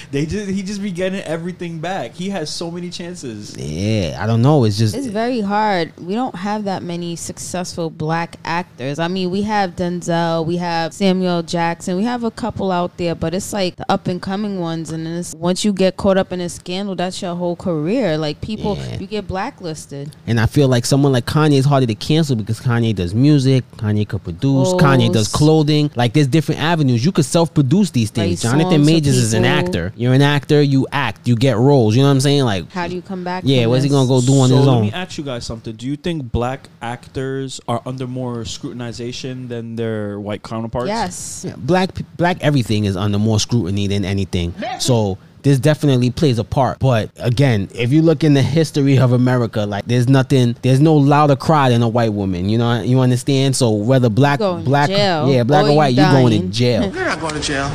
[0.10, 2.12] they just he just be getting everything back.
[2.12, 3.56] He has so many chances.
[3.56, 4.64] Yeah, I don't know.
[4.64, 5.92] It's just It's very hard.
[5.98, 8.98] We don't have that many successful black actors.
[8.98, 13.14] I mean, we have Denzel, we have Samuel Jackson, we have a couple out there,
[13.14, 14.90] but it's like the up and coming ones.
[14.90, 18.16] And it's, once you get caught up in a scandal, that's your whole career.
[18.18, 18.98] Like people, Yeah.
[18.98, 20.14] you get blacklisted.
[20.26, 23.23] And I feel like someone like Kanye is harder to cancel because Kanye does music,
[23.24, 25.90] Kanye could produce, oh, Kanye does clothing.
[25.94, 27.04] Like there's different avenues.
[27.04, 28.44] You could self-produce these things.
[28.44, 29.92] Write Jonathan songs Majors is an actor.
[29.96, 30.62] You're an actor.
[30.62, 31.26] You act.
[31.26, 31.96] You get roles.
[31.96, 32.44] You know what I'm saying?
[32.44, 33.44] Like How do you come back?
[33.46, 34.82] Yeah, from what's he gonna go do on so his let own?
[34.82, 35.74] me ask you guys something.
[35.74, 40.88] Do you think black actors are under more scrutinization than their white counterparts?
[40.88, 41.44] Yes.
[41.46, 44.54] Yeah, black black everything is under more scrutiny than anything.
[44.78, 46.80] So this definitely plays a part.
[46.80, 50.94] But again, if you look in the history of America, like there's nothing, there's no
[50.94, 52.48] louder cry than a white woman.
[52.48, 53.54] You know, you understand.
[53.54, 56.38] So whether black, going black, jail yeah, black or or you white, you going to
[56.38, 56.50] dying.
[56.50, 56.82] jail.
[56.94, 57.68] You're not going to jail.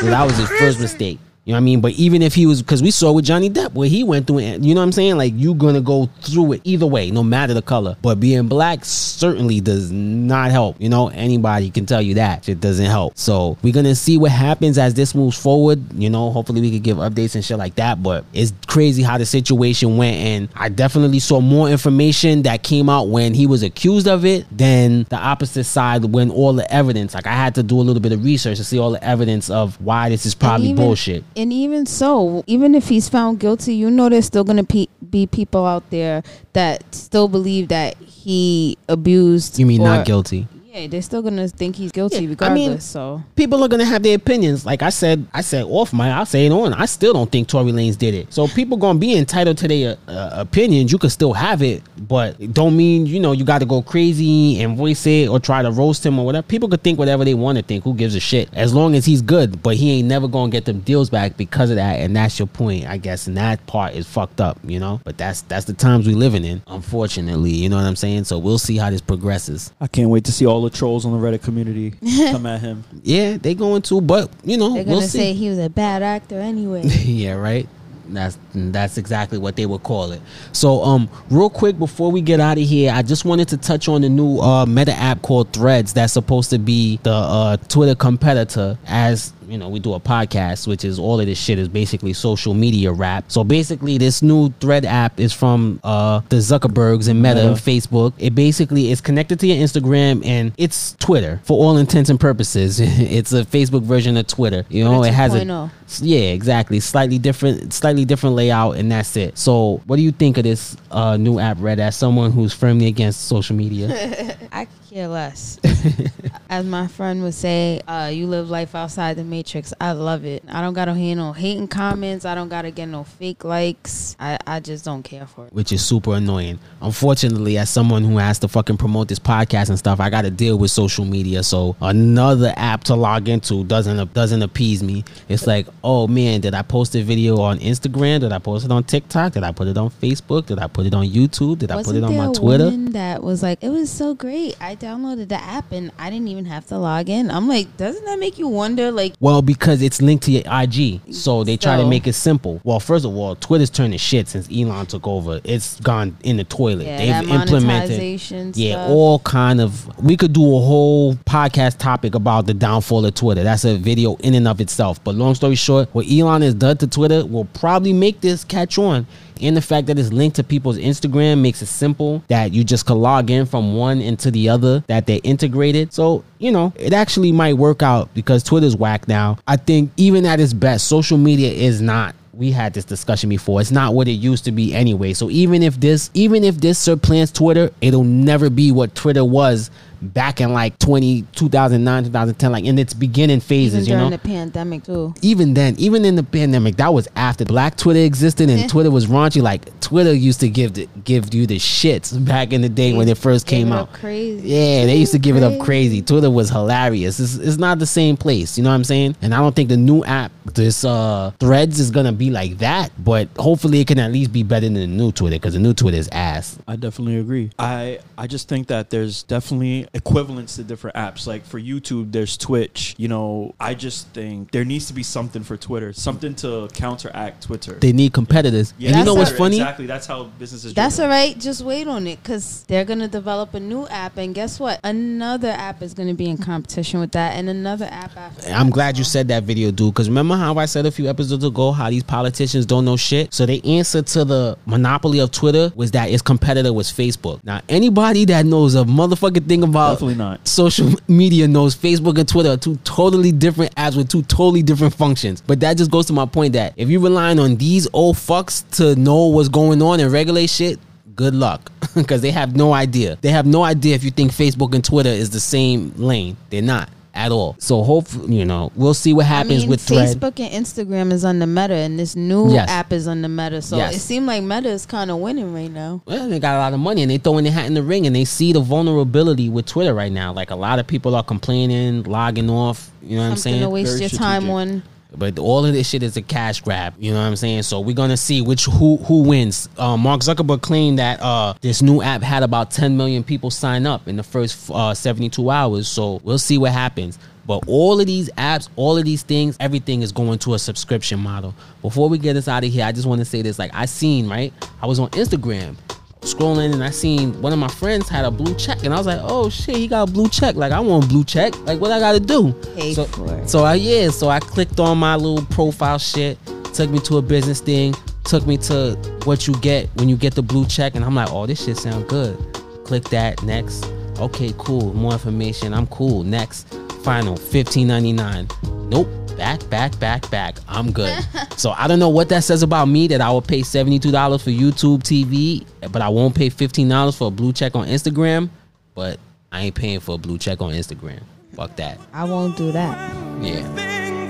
[0.00, 1.18] So that was his first mistake.
[1.44, 1.80] You know what I mean?
[1.80, 4.40] But even if he was, because we saw with Johnny Depp where he went through
[4.40, 5.16] it, you know what I'm saying?
[5.16, 7.96] Like you're gonna go through it either way, no matter the color.
[8.02, 10.76] But being black certainly does not help.
[10.78, 13.16] You know, anybody can tell you that it doesn't help.
[13.16, 15.80] So we're gonna see what happens as this moves forward.
[15.94, 18.02] You know, hopefully we could give updates and shit like that.
[18.02, 22.90] But it's crazy how the situation went, and I definitely saw more information that came
[22.90, 27.14] out when he was accused of it than the opposite side when all the evidence.
[27.14, 29.48] Like I had to do a little bit of research to see all the evidence
[29.48, 31.24] of why this is probably even- bullshit.
[31.36, 35.26] And even so, even if he's found guilty, you know there's still gonna pe- be
[35.26, 36.22] people out there
[36.52, 39.58] that still believe that he abused.
[39.58, 40.46] You mean or- not guilty?
[40.72, 42.84] Yeah, they're still gonna think he's guilty I mean, regardless.
[42.84, 44.64] so people are gonna have their opinions.
[44.64, 46.74] Like I said, I said off my, I'll say it on.
[46.74, 48.32] I still don't think Tory Lanez did it.
[48.32, 50.92] So people gonna be entitled to their uh, opinions.
[50.92, 53.82] You can still have it, but it don't mean you know you got to go
[53.82, 56.46] crazy and voice it or try to roast him or whatever.
[56.46, 57.82] People could think whatever they want to think.
[57.82, 58.48] Who gives a shit?
[58.54, 61.70] As long as he's good, but he ain't never gonna get them deals back because
[61.70, 61.98] of that.
[61.98, 63.26] And that's your point, I guess.
[63.26, 65.00] And that part is fucked up, you know.
[65.02, 67.50] But that's that's the times we living in, unfortunately.
[67.50, 68.22] You know what I'm saying?
[68.22, 69.72] So we'll see how this progresses.
[69.80, 71.92] I can't wait to see all the trolls on the Reddit community
[72.30, 72.84] come at him.
[73.02, 75.18] Yeah, they going to, but you know, they're gonna we'll see.
[75.18, 76.82] say he was a bad actor anyway.
[76.86, 77.68] yeah, right.
[78.08, 80.20] That's that's exactly what they would call it.
[80.52, 83.88] So, um, real quick before we get out of here, I just wanted to touch
[83.88, 85.92] on the new uh, Meta app called Threads.
[85.92, 88.78] That's supposed to be the uh, Twitter competitor.
[88.86, 92.12] As you know, we do a podcast, which is all of this shit is basically
[92.12, 93.24] social media rap.
[93.28, 97.60] So basically, this new Thread app is from uh, the Zuckerbergs and Meta, Meta.
[97.60, 98.12] Facebook.
[98.18, 102.80] It basically is connected to your Instagram and it's Twitter for all intents and purposes.
[102.82, 104.64] it's a Facebook version of Twitter.
[104.68, 105.70] You know, it it's has a
[106.00, 106.78] yeah, exactly.
[106.80, 109.36] Slightly different, slightly different layout, and that's it.
[109.36, 111.80] So, what do you think of this uh, new app, Redd?
[111.80, 113.88] As someone who's firmly against social media,
[114.52, 115.58] I could care less.
[116.50, 119.72] As my friend would say, uh, you live life outside the matrix.
[119.80, 120.42] I love it.
[120.48, 122.24] I don't gotta hear no hating comments.
[122.24, 124.16] I don't gotta get no fake likes.
[124.18, 125.52] I, I just don't care for it.
[125.52, 126.58] which is super annoying.
[126.82, 130.30] Unfortunately, as someone who has to fucking promote this podcast and stuff, I got to
[130.30, 131.44] deal with social media.
[131.44, 135.04] So another app to log into doesn't doesn't appease me.
[135.28, 138.20] It's like, oh man, did I post a video on Instagram?
[138.20, 139.34] Did I post it on TikTok?
[139.34, 140.46] Did I put it on Facebook?
[140.46, 141.58] Did I put it on YouTube?
[141.60, 142.70] Did I put it on my Twitter?
[142.90, 144.56] that was like, it was so great.
[144.60, 147.30] I downloaded the app and I didn't even have to log in.
[147.30, 148.90] I'm like, doesn't that make you wonder?
[148.90, 152.60] Like, Well, because it's linked to your IG, so they try to make it simple.
[152.64, 155.40] Well, first of all, Twitter's turned to shit since Elon took over.
[155.44, 156.86] It's gone in the toilet.
[156.86, 158.90] Yeah, monetization yeah, stuff.
[158.90, 160.02] all kind of.
[160.02, 163.44] We could do a whole podcast topic about the downfall of Twitter.
[163.44, 165.02] That's a video in and of itself.
[165.04, 168.78] But long story short, what Elon has done to Twitter will probably make this catch
[168.78, 169.06] on.
[169.40, 172.86] And the fact that it's linked to people's Instagram makes it simple that you just
[172.86, 175.92] could log in from one into the other, that they're integrated.
[175.92, 179.38] So, you know, it actually might work out because Twitter's whack now.
[179.46, 183.60] I think even at its best, social media is not we had this discussion before.
[183.60, 185.12] It's not what it used to be anyway.
[185.12, 189.70] So even if this even if this supplants Twitter, it'll never be what Twitter was
[190.02, 194.10] back in like 20, 2009, 2010, like in its beginning Even phases, you know.
[194.10, 195.14] the pandemic too.
[195.22, 199.06] even then, even in the pandemic, that was after Black Twitter existed and Twitter was
[199.06, 199.42] raunchy.
[199.42, 203.08] Like Twitter used to give the, give you the shits back in the day when
[203.08, 203.92] it first came it out.
[203.92, 204.48] crazy.
[204.48, 206.02] Yeah, they used to give it up crazy.
[206.02, 207.20] Twitter was hilarious.
[207.20, 209.16] It's, it's not the same place, you know what I'm saying?
[209.22, 212.90] And I don't think the new app, this uh Threads, is gonna be like that.
[213.02, 215.74] But hopefully, it can at least be better than the new Twitter because the new
[215.74, 216.58] Twitter is ass.
[216.66, 217.50] I definitely agree.
[217.58, 221.26] I I just think that there's definitely equivalents to different apps.
[221.26, 222.94] Like for YouTube, there's Twitch.
[222.98, 227.44] You know, I just think there needs to be something for Twitter, something to counteract
[227.44, 227.72] Twitter.
[227.74, 228.72] They need competitors.
[228.80, 229.56] and you know what's funny?
[229.56, 229.86] Exactly.
[229.86, 230.74] That's how businesses.
[230.74, 231.38] That's all right.
[231.38, 234.80] Just wait on it because they're gonna develop a new app, and guess what?
[234.84, 238.50] Another app is gonna be in competition with that, and another app after.
[238.50, 239.92] I'm glad you said that video, dude.
[239.94, 243.34] Because remember how I said a few episodes ago how these politicians don't know shit?
[243.34, 247.42] So the answer to the monopoly of Twitter was that its competitor was Facebook.
[247.44, 250.46] Now, anybody that knows a motherfucking thing about Definitely not.
[250.46, 254.94] social media knows Facebook and Twitter are two totally different apps with two totally different
[254.94, 255.40] functions.
[255.40, 258.68] But that just goes to my point that if you're relying on these old fucks
[258.76, 260.78] to know what's going on and regulate shit,
[261.16, 263.18] good luck because they have no idea.
[263.20, 266.36] They have no idea if you think Facebook and Twitter is the same lane.
[266.50, 267.56] They're not at all.
[267.58, 270.16] So hopefully, you know, we'll see what happens I mean, with Thread.
[270.16, 272.68] Facebook and Instagram is on the Meta, and this new Yes.
[272.68, 273.60] app is on the Meta.
[273.62, 273.96] So Yes.
[273.96, 276.02] it seems like Meta is kind of winning right now.
[276.06, 278.06] Well, they got a lot of money and they throwing their hat in the ring
[278.06, 280.32] and they see the vulnerability with Twitter right now.
[280.32, 282.90] Like a lot of people are complaining, logging off.
[283.02, 283.62] You know what I'm Something saying?
[283.62, 284.82] to waste your time on.
[285.16, 286.94] But all of this shit is a cash grab.
[286.98, 287.62] You know what I'm saying?
[287.64, 289.68] So we're gonna see which who who wins.
[289.76, 293.86] Uh, Mark Zuckerberg claimed that uh, this new app had about 10 million people sign
[293.86, 295.88] up in the first uh, 72 hours.
[295.88, 297.18] So we'll see what happens.
[297.46, 301.18] But all of these apps, all of these things, everything is going to a subscription
[301.18, 301.54] model.
[301.82, 303.58] Before we get us out of here, I just want to say this.
[303.58, 304.52] Like I seen, right?
[304.80, 305.76] I was on Instagram
[306.20, 309.06] scrolling and I seen one of my friends had a blue check and I was
[309.06, 310.54] like, oh shit, he got a blue check.
[310.54, 311.58] Like I want a blue check.
[311.66, 312.52] Like what I gotta do?
[312.76, 313.48] Pay so, for it.
[313.48, 316.38] so I yeah, so I clicked on my little profile shit,
[316.74, 317.94] took me to a business thing,
[318.24, 321.30] took me to what you get when you get the blue check, and I'm like,
[321.30, 322.36] oh, this shit sound good.
[322.84, 323.84] Click that next.
[324.18, 324.92] Okay, cool.
[324.94, 325.72] More information.
[325.72, 326.24] I'm cool.
[326.24, 326.72] Next.
[327.02, 327.36] Final.
[327.36, 328.48] Fifteen ninety nine.
[328.88, 329.08] Nope.
[329.40, 330.58] Back, back, back, back.
[330.68, 331.16] I'm good.
[331.56, 334.02] so I don't know what that says about me that I will pay $72
[334.44, 338.50] for YouTube TV, but I won't pay $15 for a blue check on Instagram.
[338.94, 339.18] But
[339.50, 341.22] I ain't paying for a blue check on Instagram.
[341.54, 341.98] Fuck that.
[342.12, 343.14] I won't do that.
[343.42, 343.62] Yeah.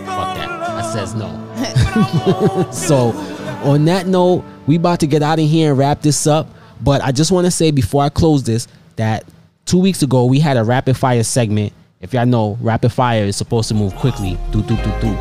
[0.06, 0.48] Fuck that.
[0.48, 1.28] I says no.
[2.72, 3.10] so
[3.68, 6.46] on that note, we about to get out of here and wrap this up.
[6.80, 9.24] But I just want to say before I close this that
[9.64, 11.72] two weeks ago we had a rapid fire segment.
[12.00, 14.38] If y'all know, rapid fire is supposed to move quickly.
[14.52, 15.14] Do do do do.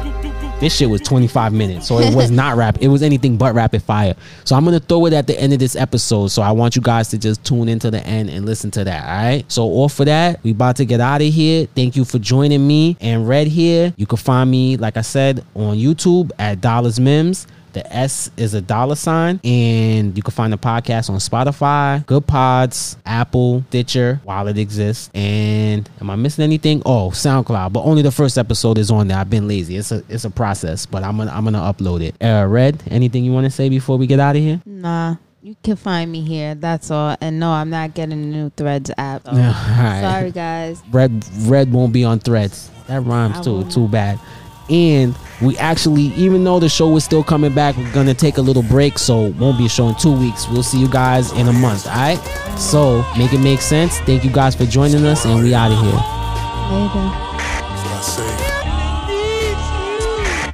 [0.61, 2.77] This shit was 25 minutes, so it was not rap.
[2.79, 4.15] It was anything but rapid fire.
[4.45, 6.27] So I'm gonna throw it at the end of this episode.
[6.29, 9.03] So I want you guys to just tune into the end and listen to that.
[9.03, 9.43] All right.
[9.51, 11.67] So off for that, we about to get out of here.
[11.75, 13.93] Thank you for joining me and Redd here.
[13.97, 17.45] You can find me, like I said, on YouTube at Dollars Mims.
[17.73, 22.97] The S is a dollar sign, and you can find the podcast on Spotify, Goodpods,
[23.05, 25.09] Apple, Stitcher, while it exists.
[25.13, 26.81] And am I missing anything?
[26.85, 29.17] Oh, SoundCloud, but only the first episode is on there.
[29.17, 29.77] I've been lazy.
[29.77, 32.15] It's a it's a process, but I'm gonna I'm gonna upload it.
[32.23, 34.61] Uh, Redd, anything you want to say before we get out of here?
[34.65, 36.55] Nah, you can find me here.
[36.55, 37.15] That's all.
[37.21, 39.23] And no, I'm not getting a new Threads app.
[39.25, 39.31] Yeah,
[39.77, 40.01] all right.
[40.01, 40.81] Sorry, guys.
[40.91, 42.69] Redd Redd won't be on Threads.
[42.87, 43.53] That rhymes I too.
[43.53, 43.71] won't.
[43.71, 44.19] Too bad.
[44.69, 48.41] And we actually, even though the show is still coming back, we're gonna take a
[48.41, 50.47] little break, so won't be a show in two weeks.
[50.49, 51.87] We'll see you guys in a month.
[51.87, 52.19] All right.
[52.57, 53.99] So make it make sense.
[54.01, 55.99] Thank you guys for joining us, and we out of here.
[58.29, 58.58] Later.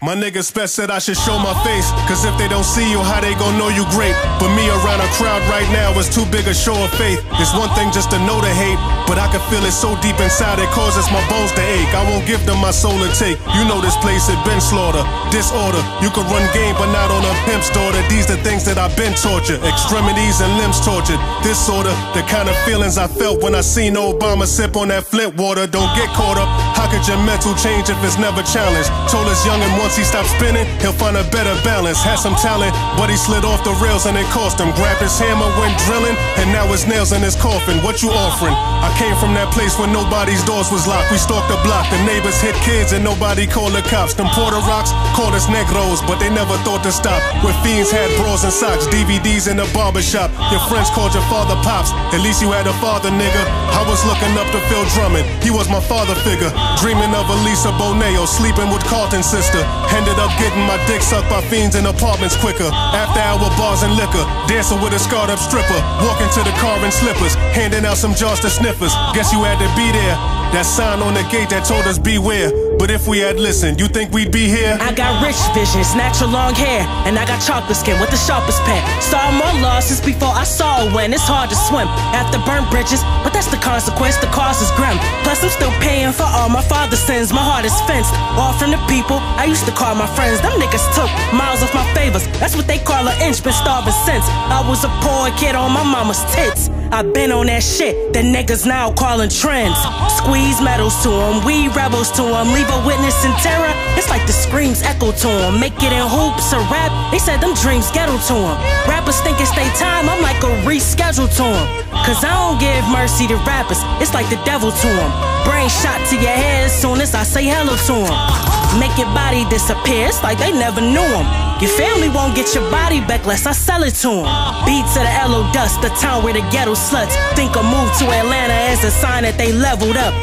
[0.06, 1.89] My nigga Spec said I should show my face.
[2.06, 4.14] Cause if they don't see you, how they gon' know you great?
[4.38, 7.26] But me around a crowd right now is too big a show of faith.
[7.41, 8.78] It's one thing just to know the hate,
[9.10, 11.89] but I can feel it so deep inside it causes my bones to ache.
[11.97, 13.41] I won't give them my soul to take.
[13.58, 15.01] You know this place had been slaughter,
[15.34, 15.82] disorder.
[16.06, 17.97] You could run game, but not on a pimp's daughter.
[18.06, 21.18] These the things that I've been tortured, extremities and limbs tortured.
[21.41, 25.34] Disorder, the kind of feelings I felt when I seen Obama sip on that Flint
[25.34, 25.66] water.
[25.66, 26.45] Don't get caught up.
[26.78, 28.93] How could your mental change if it's never challenged?
[29.10, 32.02] Told us young and once he stopped spinning, he'll find a better balance.
[32.04, 34.72] Had some talent, but he slid off the rails and it cost him.
[34.76, 37.80] Grabbed his hammer, went drilling, and now his nails in his coffin.
[37.84, 38.54] What you offering?
[38.56, 41.12] I came from that place where nobody's doors was locked.
[41.12, 44.14] We stalked the block, the neighbors hit kids and nobody called the cops.
[44.14, 47.24] Them Porter rocks called us negros, but they never thought to stop.
[47.43, 50.30] Where fiends had bras and socks, DVDs in the barbershop.
[50.52, 51.91] Your friends called your father pops.
[52.14, 53.43] At least you had a father, nigga.
[53.72, 55.26] I was looking up to Phil Drummond.
[55.43, 56.52] He was my father figure.
[56.82, 59.64] Dreaming of Elisa Boneo, sleeping with Carlton's sister.
[59.93, 62.69] Ended up getting my dick sucked by fiends in apartments quicker.
[62.71, 65.79] After hour bars and liquor, dancing with a scarred up stripper.
[66.01, 68.93] Walking to the car in slippers, handing out some jars to sniffers.
[69.13, 70.45] Guess you had to be there.
[70.56, 72.47] That sign on the gate that told us beware.
[72.80, 74.80] But if we had listened, you think we'd be here?
[74.80, 78.64] I got rich visions, natural long hair, and I got chocolate skin with the sharpest
[78.64, 78.80] pen.
[79.03, 81.12] Saw more losses before I saw win.
[81.12, 84.16] It's hard to swim after burnt bridges, but that's the consequence.
[84.24, 84.95] The cost is grim.
[85.28, 87.36] Plus, I'm still paying for all my father's sins.
[87.36, 90.39] My heart is fenced off from the people I used to call my friends.
[90.39, 92.24] Them niggas took miles off my favors.
[92.39, 93.43] That's what they call an inch.
[93.43, 94.24] Been starving since
[94.56, 96.72] I was a poor kid on my mama's tits.
[96.91, 99.80] I've been on that shit that niggas now calling trends.
[100.22, 102.54] Squeeze medals to them, we rebels to them.
[102.54, 103.74] Leave a witness in terror.
[103.98, 105.60] It's like the screams echo to them.
[105.60, 106.91] Make it in hoops or rap.
[107.12, 108.58] They said them dreams ghetto to them.
[108.88, 110.10] Rappers think it's their time.
[110.10, 111.68] I'm like a reschedule to them.
[112.06, 113.80] Cause I don't give mercy to rappers.
[114.02, 115.12] It's like the devil to them.
[115.46, 118.55] Brain shot to your head as soon as I say hello to them.
[118.80, 120.07] Make your body disappear.
[120.07, 121.26] It's like they never knew him.
[121.61, 124.28] Your family won't get your body back unless I sell it to them.
[124.65, 128.05] Beat to the LO dust, the town where the ghetto sluts think a move to
[128.11, 130.13] Atlanta is a sign that they leveled up.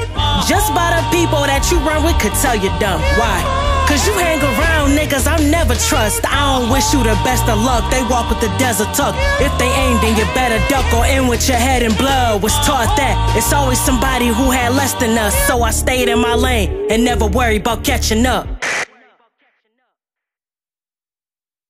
[0.46, 3.00] Just by the people that you run with could tell you dumb.
[3.16, 3.61] Why?
[3.89, 6.24] Cause you hang around niggas I never trust.
[6.26, 7.91] I don't wish you the best of luck.
[7.91, 9.14] They walk with the desert tuck.
[9.41, 12.43] If they aim, then you better duck or in with your head in blood.
[12.43, 15.35] Was taught that it's always somebody who had less than us.
[15.47, 18.47] So I stayed in my lane and never worry about catching up.